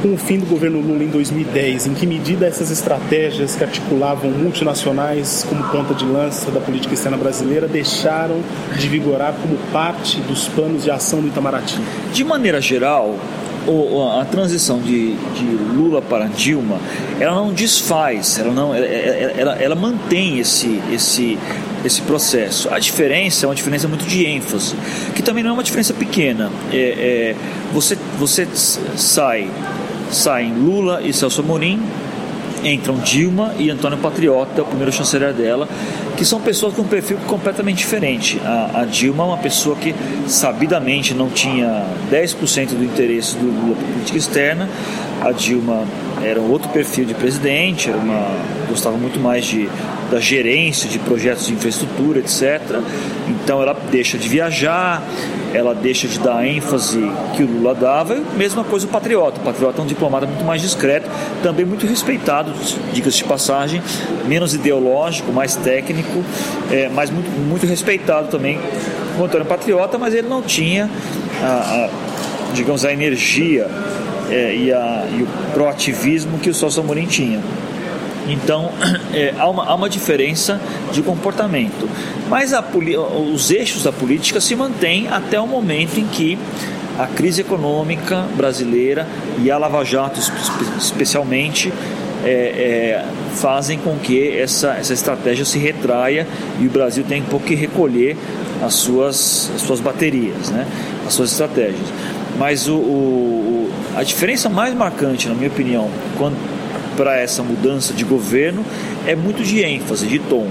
Com 0.04 0.12
o 0.12 0.18
fim 0.18 0.38
do 0.38 0.44
governo 0.44 0.82
Lula 0.82 1.02
em 1.02 1.08
2010, 1.08 1.86
em 1.86 1.94
que 1.94 2.06
medida 2.06 2.44
essas 2.44 2.70
estratégias 2.70 3.56
que 3.56 3.64
articulavam 3.64 4.30
multinacionais 4.30 5.46
como 5.48 5.64
ponta 5.70 5.94
de 5.94 6.04
lança 6.04 6.50
da 6.50 6.60
política 6.60 6.92
externa 6.92 7.16
brasileira 7.16 7.66
deixaram 7.66 8.42
de 8.78 8.86
vigorar 8.86 9.32
como 9.40 9.56
parte 9.72 10.20
dos 10.20 10.46
planos 10.46 10.84
de 10.84 10.90
ação 10.90 11.22
do 11.22 11.28
Itamaraty? 11.28 11.80
De 12.12 12.22
maneira 12.22 12.60
geral, 12.60 13.18
a 14.20 14.24
transição 14.26 14.78
de, 14.78 15.14
de, 15.14 15.44
Lula 15.74 16.02
para 16.02 16.26
Dilma, 16.26 16.78
ela 17.18 17.34
não 17.34 17.52
desfaz, 17.52 18.38
ela, 18.38 18.52
não, 18.52 18.74
ela, 18.74 18.84
ela, 18.84 19.54
ela, 19.54 19.74
mantém 19.74 20.38
esse, 20.38 20.82
esse, 20.92 21.38
esse 21.82 22.02
processo. 22.02 22.68
A 22.72 22.78
diferença 22.78 23.46
é 23.46 23.48
uma 23.48 23.54
diferença 23.54 23.88
muito 23.88 24.04
de 24.04 24.26
ênfase, 24.26 24.76
que 25.14 25.22
também 25.22 25.42
não 25.42 25.50
é 25.50 25.52
uma 25.54 25.62
diferença 25.62 25.94
pequena. 25.94 26.50
É, 26.70 26.76
é, 26.76 27.36
você, 27.72 27.96
você 28.18 28.46
sai, 28.96 29.48
saem 30.14 30.54
Lula 30.54 31.02
e 31.02 31.12
Celso 31.12 31.40
Amorim, 31.40 31.80
entram 32.62 32.96
Dilma 32.96 33.54
e 33.58 33.70
Antônio 33.70 33.98
Patriota, 33.98 34.62
o 34.62 34.64
primeiro 34.64 34.92
chanceler 34.92 35.32
dela, 35.32 35.68
que 36.16 36.24
são 36.24 36.40
pessoas 36.40 36.74
com 36.74 36.82
um 36.82 36.86
perfil 36.86 37.18
completamente 37.26 37.78
diferente. 37.78 38.40
A, 38.44 38.80
a 38.80 38.84
Dilma 38.84 39.24
é 39.24 39.26
uma 39.26 39.38
pessoa 39.38 39.76
que 39.76 39.94
sabidamente 40.26 41.12
não 41.12 41.28
tinha 41.28 41.84
10% 42.10 42.68
do 42.68 42.84
interesse 42.84 43.36
do 43.36 43.46
Lula 43.46 43.76
política 43.76 44.18
externa. 44.18 44.68
A 45.20 45.32
Dilma 45.32 45.84
era 46.24 46.40
um 46.40 46.50
outro 46.50 46.68
perfil 46.70 47.04
de 47.04 47.14
presidente, 47.14 47.88
era 47.88 47.98
uma, 47.98 48.26
gostava 48.68 48.96
muito 48.96 49.20
mais 49.20 49.44
de, 49.44 49.68
da 50.10 50.18
gerência 50.18 50.88
de 50.88 50.98
projetos 50.98 51.46
de 51.46 51.52
infraestrutura, 51.52 52.18
etc. 52.18 52.80
Então 53.28 53.60
ela 53.60 53.76
deixa 53.90 54.16
de 54.16 54.28
viajar, 54.28 55.02
ela 55.52 55.74
deixa 55.74 56.08
de 56.08 56.18
dar 56.18 56.46
ênfase 56.46 56.98
que 57.36 57.42
o 57.42 57.46
Lula 57.46 57.74
dava, 57.74 58.16
mesma 58.36 58.64
coisa 58.64 58.86
o 58.86 58.88
Patriota. 58.88 59.40
O 59.40 59.44
Patriota 59.44 59.80
é 59.80 59.84
um 59.84 59.86
diplomata 59.86 60.26
muito 60.26 60.44
mais 60.44 60.62
discreto, 60.62 61.08
também 61.42 61.64
muito 61.64 61.86
respeitado, 61.86 62.52
dicas 62.92 63.14
de 63.14 63.24
passagem, 63.24 63.82
menos 64.26 64.54
ideológico, 64.54 65.32
mais 65.32 65.54
técnico, 65.56 66.24
é, 66.70 66.88
mas 66.88 67.10
muito, 67.10 67.30
muito 67.30 67.66
respeitado 67.66 68.28
também 68.28 68.58
o 69.18 69.24
Antônio 69.24 69.46
Patriota, 69.46 69.98
mas 69.98 70.12
ele 70.14 70.28
não 70.28 70.42
tinha 70.42 70.90
a, 71.42 71.46
a 71.46 71.90
digamos, 72.54 72.84
a 72.84 72.92
energia 72.92 73.68
é, 74.30 74.54
e, 74.54 74.72
a, 74.72 75.06
e, 75.10 75.22
o 75.22 75.26
proativismo 75.52 76.38
que 76.38 76.50
o 76.50 76.54
Celso 76.54 76.80
Amorim 76.80 77.06
tinha. 77.06 77.40
Então, 78.28 78.70
é, 79.12 79.34
há, 79.38 79.48
uma, 79.48 79.64
há, 79.66 79.74
uma, 79.74 79.88
diferença 79.88 80.60
de 80.92 81.02
comportamento. 81.02 81.88
Mas 82.28 82.52
a, 82.52 82.64
os 83.32 83.50
eixos 83.50 83.82
da 83.82 83.92
política 83.92 84.40
se 84.40 84.54
mantêm 84.56 85.08
até 85.08 85.40
o 85.40 85.46
momento 85.46 85.98
em 85.98 86.06
que 86.06 86.38
a 86.98 87.06
crise 87.06 87.40
econômica 87.40 88.24
brasileira 88.36 89.06
e 89.42 89.50
a 89.50 89.58
Lava 89.58 89.84
Jato, 89.84 90.20
especialmente, 90.78 91.72
é, 92.24 92.30
é, 92.30 93.04
fazem 93.34 93.78
com 93.78 93.98
que 93.98 94.36
essa, 94.38 94.74
essa 94.74 94.94
estratégia 94.94 95.44
se 95.44 95.58
retraia 95.58 96.26
e 96.60 96.66
o 96.66 96.70
Brasil 96.70 97.04
tem 97.06 97.20
um 97.20 97.26
pouco 97.26 97.46
que 97.46 97.54
recolher 97.54 98.16
as 98.64 98.74
suas, 98.74 99.50
as 99.54 99.60
suas 99.62 99.80
baterias, 99.80 100.50
né? 100.50 100.66
as 101.06 101.12
suas 101.12 101.32
estratégias. 101.32 101.92
Mas 102.38 102.68
o, 102.68 102.76
o, 102.76 103.72
a 103.96 104.02
diferença 104.02 104.48
mais 104.48 104.74
marcante, 104.74 105.28
na 105.28 105.34
minha 105.34 105.48
opinião, 105.48 105.88
para 106.96 107.16
essa 107.18 107.42
mudança 107.42 107.92
de 107.92 108.04
governo 108.04 108.64
é 109.06 109.14
muito 109.14 109.42
de 109.42 109.62
ênfase, 109.62 110.06
de 110.06 110.18
tom. 110.18 110.48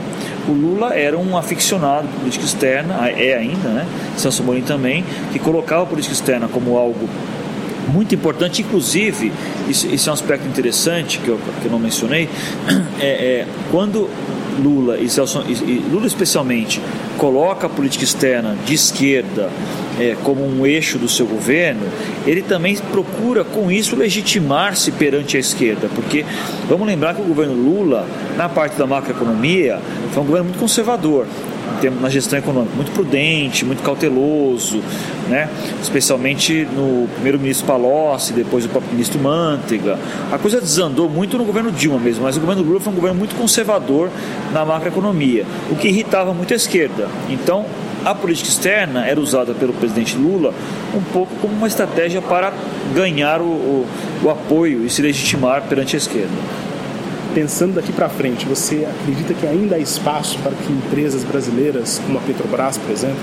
O 0.47 0.51
Lula 0.51 0.93
era 0.93 1.17
um 1.17 1.37
aficionado 1.37 2.07
por 2.07 2.19
política 2.19 2.45
externa, 2.45 3.09
é 3.09 3.35
ainda, 3.35 3.69
né? 3.69 3.87
Celso 4.17 4.43
Morim 4.43 4.61
também, 4.61 5.03
que 5.31 5.39
colocava 5.39 5.83
a 5.83 5.85
política 5.85 6.13
externa 6.13 6.47
como 6.47 6.77
algo 6.77 7.09
muito 7.87 8.15
importante, 8.15 8.61
inclusive, 8.61 9.31
isso, 9.67 9.87
isso, 9.87 10.09
é 10.09 10.11
um 10.11 10.13
aspecto 10.13 10.47
interessante 10.47 11.19
que 11.19 11.27
eu, 11.27 11.39
que 11.61 11.65
eu 11.65 11.71
não 11.71 11.79
mencionei, 11.79 12.29
é, 12.99 13.05
é 13.05 13.47
quando 13.71 14.09
Lula 14.61 14.97
e, 14.97 15.09
Celso, 15.09 15.43
e 15.47 15.83
Lula 15.91 16.07
especialmente 16.07 16.81
coloca 17.17 17.67
a 17.67 17.69
política 17.69 18.03
externa 18.03 18.55
de 18.65 18.73
esquerda 18.73 19.49
é, 19.99 20.15
como 20.23 20.45
um 20.45 20.65
eixo 20.65 20.97
do 20.97 21.07
seu 21.07 21.25
governo, 21.25 21.81
ele 22.25 22.41
também 22.41 22.75
procura 22.91 23.43
com 23.43 23.71
isso 23.71 23.95
legitimar-se 23.95 24.91
perante 24.91 25.37
a 25.37 25.39
esquerda, 25.39 25.89
porque 25.93 26.25
vamos 26.67 26.87
lembrar 26.87 27.13
que 27.13 27.21
o 27.21 27.25
governo 27.25 27.53
Lula, 27.53 28.07
na 28.35 28.49
parte 28.49 28.77
da 28.77 28.87
macroeconomia, 28.87 29.79
foi 30.11 30.23
um 30.23 30.25
governo 30.25 30.49
muito 30.49 30.59
conservador 30.59 31.27
na 32.01 32.09
gestão 32.09 32.39
econômica, 32.39 32.75
muito 32.75 32.91
prudente, 32.91 33.65
muito 33.65 33.83
cauteloso, 33.83 34.81
né? 35.27 35.49
especialmente 35.81 36.65
no 36.65 37.07
primeiro-ministro 37.15 37.65
Palocci, 37.65 38.33
depois 38.33 38.65
o 38.65 38.69
próprio 38.69 38.91
ministro 38.91 39.19
Manteiga. 39.19 39.97
A 40.31 40.37
coisa 40.37 40.59
desandou 40.59 41.09
muito 41.09 41.37
no 41.37 41.45
governo 41.45 41.71
Dilma 41.71 41.99
mesmo, 41.99 42.23
mas 42.23 42.37
o 42.37 42.39
governo 42.39 42.63
Lula 42.63 42.79
foi 42.79 42.91
um 42.91 42.95
governo 42.95 43.17
muito 43.17 43.35
conservador 43.35 44.09
na 44.51 44.65
macroeconomia, 44.65 45.45
o 45.71 45.75
que 45.75 45.87
irritava 45.87 46.33
muito 46.33 46.53
a 46.53 46.55
esquerda. 46.55 47.07
Então, 47.29 47.65
a 48.05 48.13
política 48.13 48.49
externa 48.49 49.05
era 49.05 49.19
usada 49.19 49.53
pelo 49.53 49.71
presidente 49.73 50.17
Lula 50.17 50.53
um 50.93 51.01
pouco 51.13 51.33
como 51.41 51.53
uma 51.53 51.67
estratégia 51.67 52.21
para 52.21 52.51
ganhar 52.93 53.41
o, 53.41 53.45
o, 53.45 53.87
o 54.23 54.29
apoio 54.29 54.85
e 54.85 54.89
se 54.89 55.01
legitimar 55.01 55.63
perante 55.63 55.95
a 55.95 55.97
esquerda. 55.97 56.33
Pensando 57.33 57.75
daqui 57.75 57.91
para 57.91 58.09
frente, 58.09 58.45
você 58.45 58.85
acredita 58.85 59.33
que 59.33 59.47
ainda 59.47 59.75
há 59.75 59.79
espaço 59.79 60.37
para 60.39 60.51
que 60.51 60.71
empresas 60.71 61.23
brasileiras, 61.23 61.99
como 62.05 62.19
a 62.19 62.21
Petrobras, 62.21 62.77
por 62.77 62.91
exemplo, 62.91 63.17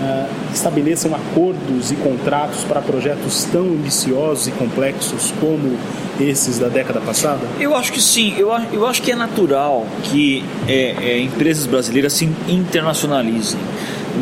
uh, 0.00 0.28
estabeleçam 0.52 1.14
acordos 1.14 1.90
e 1.90 1.96
contratos 1.96 2.64
para 2.64 2.80
projetos 2.80 3.44
tão 3.44 3.62
ambiciosos 3.62 4.48
e 4.48 4.50
complexos 4.52 5.32
como 5.40 5.76
esses 6.20 6.58
da 6.58 6.68
década 6.68 7.00
passada? 7.00 7.40
Eu 7.58 7.74
acho 7.74 7.92
que 7.92 8.00
sim. 8.00 8.34
Eu, 8.38 8.50
eu 8.72 8.86
acho 8.86 9.02
que 9.02 9.12
é 9.12 9.16
natural 9.16 9.86
que 10.04 10.44
é, 10.68 10.94
é, 11.00 11.20
empresas 11.20 11.66
brasileiras 11.66 12.12
se 12.12 12.28
internacionalizem 12.48 13.58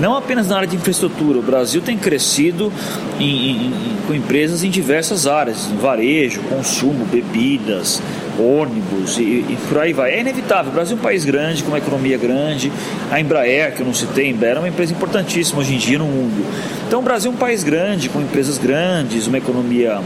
não 0.01 0.15
apenas 0.15 0.49
na 0.49 0.57
área 0.57 0.69
de 0.69 0.77
infraestrutura. 0.77 1.39
O 1.39 1.43
Brasil 1.43 1.81
tem 1.81 1.97
crescido 1.97 2.73
em, 3.19 3.67
em, 3.67 3.73
com 4.07 4.15
empresas 4.15 4.63
em 4.63 4.71
diversas 4.71 5.27
áreas, 5.27 5.67
varejo, 5.81 6.41
consumo, 6.43 7.05
bebidas, 7.07 8.01
ônibus 8.39 9.19
e, 9.19 9.23
e, 9.23 9.59
por 9.69 9.79
aí 9.79 9.93
vai. 9.93 10.13
É 10.13 10.21
inevitável. 10.21 10.71
O 10.71 10.75
Brasil 10.75 10.97
é 10.97 10.99
um 10.99 11.03
país 11.03 11.25
grande, 11.25 11.63
com 11.63 11.69
uma 11.69 11.79
economia 11.79 12.17
grande. 12.17 12.73
A 13.11 13.21
Embraer, 13.21 13.75
que 13.75 13.81
eu 13.81 13.87
não 13.87 13.95
citei, 13.95 14.27
a 14.27 14.29
Embraer 14.29 14.57
é 14.57 14.59
uma 14.61 14.69
empresa 14.69 14.93
importantíssima 14.93 15.61
hoje 15.61 15.75
em 15.75 15.79
dia 15.79 15.99
no 15.99 16.07
mundo. 16.07 16.45
Então 16.87 17.01
o 17.01 17.03
Brasil 17.03 17.31
é 17.31 17.35
um 17.35 17.37
país 17.37 17.63
grande, 17.63 18.09
com 18.09 18.21
empresas 18.21 18.59
grandes, 18.59 19.27
uma 19.27 19.39
economia 19.39 20.01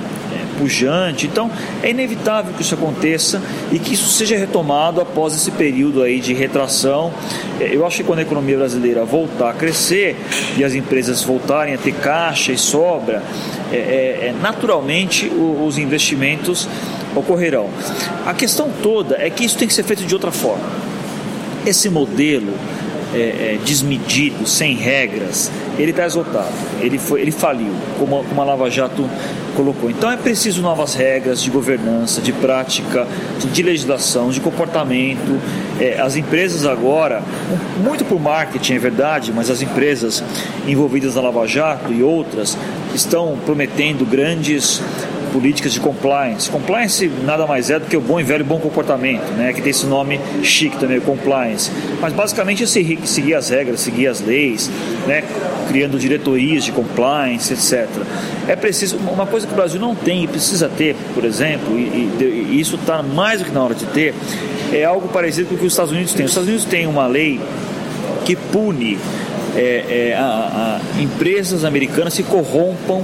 pujante. 0.62 1.26
Então, 1.26 1.50
é 1.82 1.90
inevitável 1.90 2.54
que 2.54 2.62
isso 2.62 2.74
aconteça 2.74 3.42
e 3.72 3.78
que 3.78 3.94
isso 3.94 4.08
seja 4.08 4.36
retomado 4.36 5.00
após 5.00 5.34
esse 5.34 5.50
período 5.50 6.02
aí 6.02 6.20
de 6.20 6.32
retração. 6.32 7.12
É, 7.60 7.74
eu 7.74 7.86
acho 7.86 7.98
que 7.98 8.04
quando 8.04 8.20
a 8.20 8.22
economia 8.22 8.56
brasileira 8.56 9.04
voltar 9.04 9.50
a 9.50 9.54
crescer 9.54 10.16
e 10.56 10.64
as 10.64 10.74
empresas 10.74 11.22
voltarem 11.22 11.74
a 11.74 11.78
ter 11.78 11.94
caixa 11.94 12.52
e 12.52 12.58
sobra, 12.58 13.22
é, 13.72 13.76
é, 13.76 14.26
é 14.28 14.34
naturalmente 14.40 15.28
os 15.28 15.78
investimentos 15.78 16.68
ocorrerão. 17.14 17.68
A 18.26 18.34
questão 18.34 18.70
toda 18.82 19.16
é 19.18 19.28
que 19.30 19.44
isso 19.44 19.56
tem 19.58 19.68
que 19.68 19.74
ser 19.74 19.84
feito 19.84 20.04
de 20.04 20.14
outra 20.14 20.30
forma. 20.30 20.64
Esse 21.64 21.88
modelo 21.88 22.52
é, 23.14 23.18
é, 23.18 23.58
desmedido, 23.64 24.46
sem 24.46 24.74
regras, 24.74 25.50
ele 25.78 25.90
está 25.90 26.06
esgotado, 26.06 26.52
ele, 26.80 26.98
foi, 26.98 27.20
ele 27.20 27.30
faliu, 27.30 27.72
como, 27.98 28.24
como 28.24 28.40
a 28.40 28.44
Lava 28.44 28.70
Jato 28.70 29.08
colocou. 29.54 29.90
Então 29.90 30.10
é 30.10 30.16
preciso 30.16 30.62
novas 30.62 30.94
regras 30.94 31.42
de 31.42 31.50
governança, 31.50 32.20
de 32.20 32.32
prática, 32.32 33.06
de, 33.38 33.48
de 33.48 33.62
legislação, 33.62 34.30
de 34.30 34.40
comportamento. 34.40 35.38
É, 35.78 36.00
as 36.00 36.16
empresas 36.16 36.64
agora, 36.64 37.22
muito 37.84 38.04
por 38.04 38.20
marketing 38.20 38.74
é 38.74 38.78
verdade, 38.78 39.32
mas 39.34 39.50
as 39.50 39.60
empresas 39.60 40.22
envolvidas 40.66 41.14
na 41.14 41.20
Lava 41.20 41.46
Jato 41.46 41.92
e 41.92 42.02
outras 42.02 42.56
estão 42.94 43.38
prometendo 43.44 44.04
grandes 44.06 44.80
políticas 45.32 45.72
de 45.72 45.80
compliance. 45.80 46.50
Compliance 46.50 47.10
nada 47.24 47.46
mais 47.46 47.70
é 47.70 47.78
do 47.78 47.86
que 47.86 47.96
o 47.96 48.00
bom 48.00 48.20
e 48.20 48.22
velho 48.22 48.44
bom 48.44 48.60
comportamento, 48.60 49.32
né? 49.32 49.52
que 49.52 49.62
tem 49.62 49.70
esse 49.70 49.86
nome 49.86 50.20
chique 50.42 50.76
também, 50.76 51.00
compliance. 51.00 51.70
Mas 52.00 52.12
basicamente 52.12 52.62
é 52.62 52.66
seguir 52.66 53.34
as 53.34 53.48
regras, 53.48 53.80
seguir 53.80 54.06
as 54.06 54.20
leis, 54.20 54.70
né? 55.06 55.24
criando 55.68 55.98
diretorias 55.98 56.64
de 56.64 56.72
compliance, 56.72 57.52
etc. 57.52 57.88
É 58.46 58.54
preciso, 58.54 58.96
uma 58.96 59.26
coisa 59.26 59.46
que 59.46 59.52
o 59.52 59.56
Brasil 59.56 59.80
não 59.80 59.94
tem 59.94 60.24
e 60.24 60.28
precisa 60.28 60.68
ter, 60.68 60.94
por 61.14 61.24
exemplo, 61.24 61.78
e, 61.78 61.82
e, 61.82 62.48
e 62.52 62.60
isso 62.60 62.76
está 62.76 63.02
mais 63.02 63.40
do 63.40 63.46
que 63.46 63.52
na 63.52 63.62
hora 63.62 63.74
de 63.74 63.86
ter, 63.86 64.14
é 64.72 64.84
algo 64.84 65.08
parecido 65.08 65.48
com 65.48 65.54
o 65.54 65.58
que 65.58 65.66
os 65.66 65.72
Estados 65.72 65.92
Unidos 65.92 66.12
têm. 66.12 66.24
Os 66.24 66.30
Estados 66.30 66.48
Unidos 66.48 66.66
têm 66.66 66.86
uma 66.86 67.06
lei 67.06 67.40
que 68.24 68.36
pune 68.36 68.98
é, 69.56 70.10
é, 70.10 70.16
a, 70.16 70.80
a 70.96 71.02
empresas 71.02 71.64
americanas 71.64 72.14
que 72.14 72.22
corrompam 72.22 73.02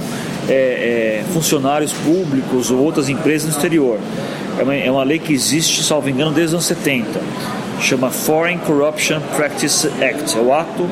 é, 0.49 1.23
é, 1.23 1.25
funcionários 1.33 1.93
públicos 1.93 2.71
ou 2.71 2.79
outras 2.79 3.09
empresas 3.09 3.49
no 3.49 3.57
exterior. 3.57 3.99
É 4.59 4.63
uma, 4.63 4.75
é 4.75 4.91
uma 4.91 5.05
lei 5.05 5.19
que 5.19 5.33
existe, 5.33 5.83
salvo 5.83 6.09
engano, 6.09 6.33
desde 6.33 6.49
os 6.49 6.55
anos 6.55 6.67
70. 6.67 7.21
Chama 7.81 8.11
Foreign 8.11 8.59
Corruption 8.61 9.21
Practice 9.37 9.87
Act. 10.03 10.37
É 10.37 10.41
o 10.41 10.53
ato 10.53 10.89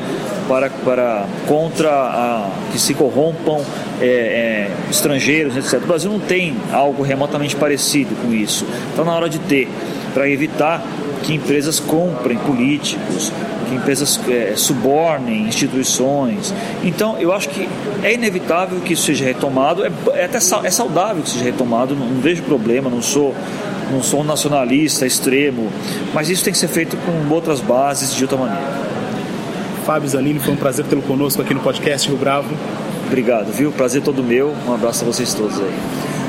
para, 0.47 0.69
para 0.69 1.25
contra 1.45 1.89
a, 1.89 2.49
que 2.71 2.79
se 2.79 2.93
corrompam 2.93 3.61
é, 3.99 4.05
é, 4.05 4.71
estrangeiros, 4.89 5.57
etc. 5.57 5.83
O 5.83 5.87
Brasil 5.87 6.09
não 6.09 6.19
tem 6.19 6.55
algo 6.71 7.03
remotamente 7.03 7.55
parecido 7.55 8.15
com 8.21 8.33
isso. 8.33 8.65
Então, 8.93 9.03
na 9.03 9.13
hora 9.13 9.27
de 9.27 9.39
ter, 9.39 9.67
para 10.13 10.29
evitar 10.29 10.81
que 11.23 11.33
empresas 11.33 11.79
comprem 11.79 12.37
políticos, 12.37 13.33
que 13.67 13.75
empresas 13.75 14.19
é, 14.29 14.53
subornem 14.55 15.47
instituições. 15.47 16.53
Então, 16.83 17.17
eu 17.17 17.33
acho 17.33 17.49
que 17.49 17.67
é 18.03 18.13
inevitável 18.13 18.79
que 18.81 18.93
isso 18.93 19.03
seja 19.03 19.25
retomado, 19.25 19.85
é, 19.85 19.91
é 20.13 20.25
até 20.25 20.37
é 20.37 20.71
saudável 20.71 21.23
que 21.23 21.29
seja 21.29 21.45
retomado, 21.45 21.95
não, 21.95 22.07
não 22.07 22.21
vejo 22.21 22.43
problema, 22.43 22.89
não 22.89 23.01
sou 23.01 23.35
não 23.89 24.03
sou 24.03 24.19
um 24.19 24.23
nacionalista 24.23 25.05
extremo, 25.05 25.71
mas 26.13 26.29
isso 26.29 26.43
tem 26.43 26.51
que 26.51 26.59
ser 26.59 26.67
feito 26.67 26.97
com 26.97 27.33
outras 27.33 27.61
bases 27.61 28.13
de 28.13 28.21
outra 28.21 28.37
maneira. 28.37 28.87
Fábio 29.85 30.09
Zanini, 30.09 30.39
foi 30.39 30.53
um 30.53 30.57
prazer 30.57 30.83
tê-lo 30.85 31.01
conosco 31.01 31.41
aqui 31.41 31.53
no 31.53 31.61
podcast 31.61 32.09
Rio 32.09 32.17
Bravo. 32.17 32.53
Obrigado, 33.05 33.49
viu? 33.53 33.71
Prazer 33.71 34.01
todo 34.01 34.21
meu. 34.21 34.53
Um 34.67 34.73
abraço 34.73 35.05
a 35.05 35.07
vocês 35.07 35.33
todos 35.33 35.57
aí 35.57 36.06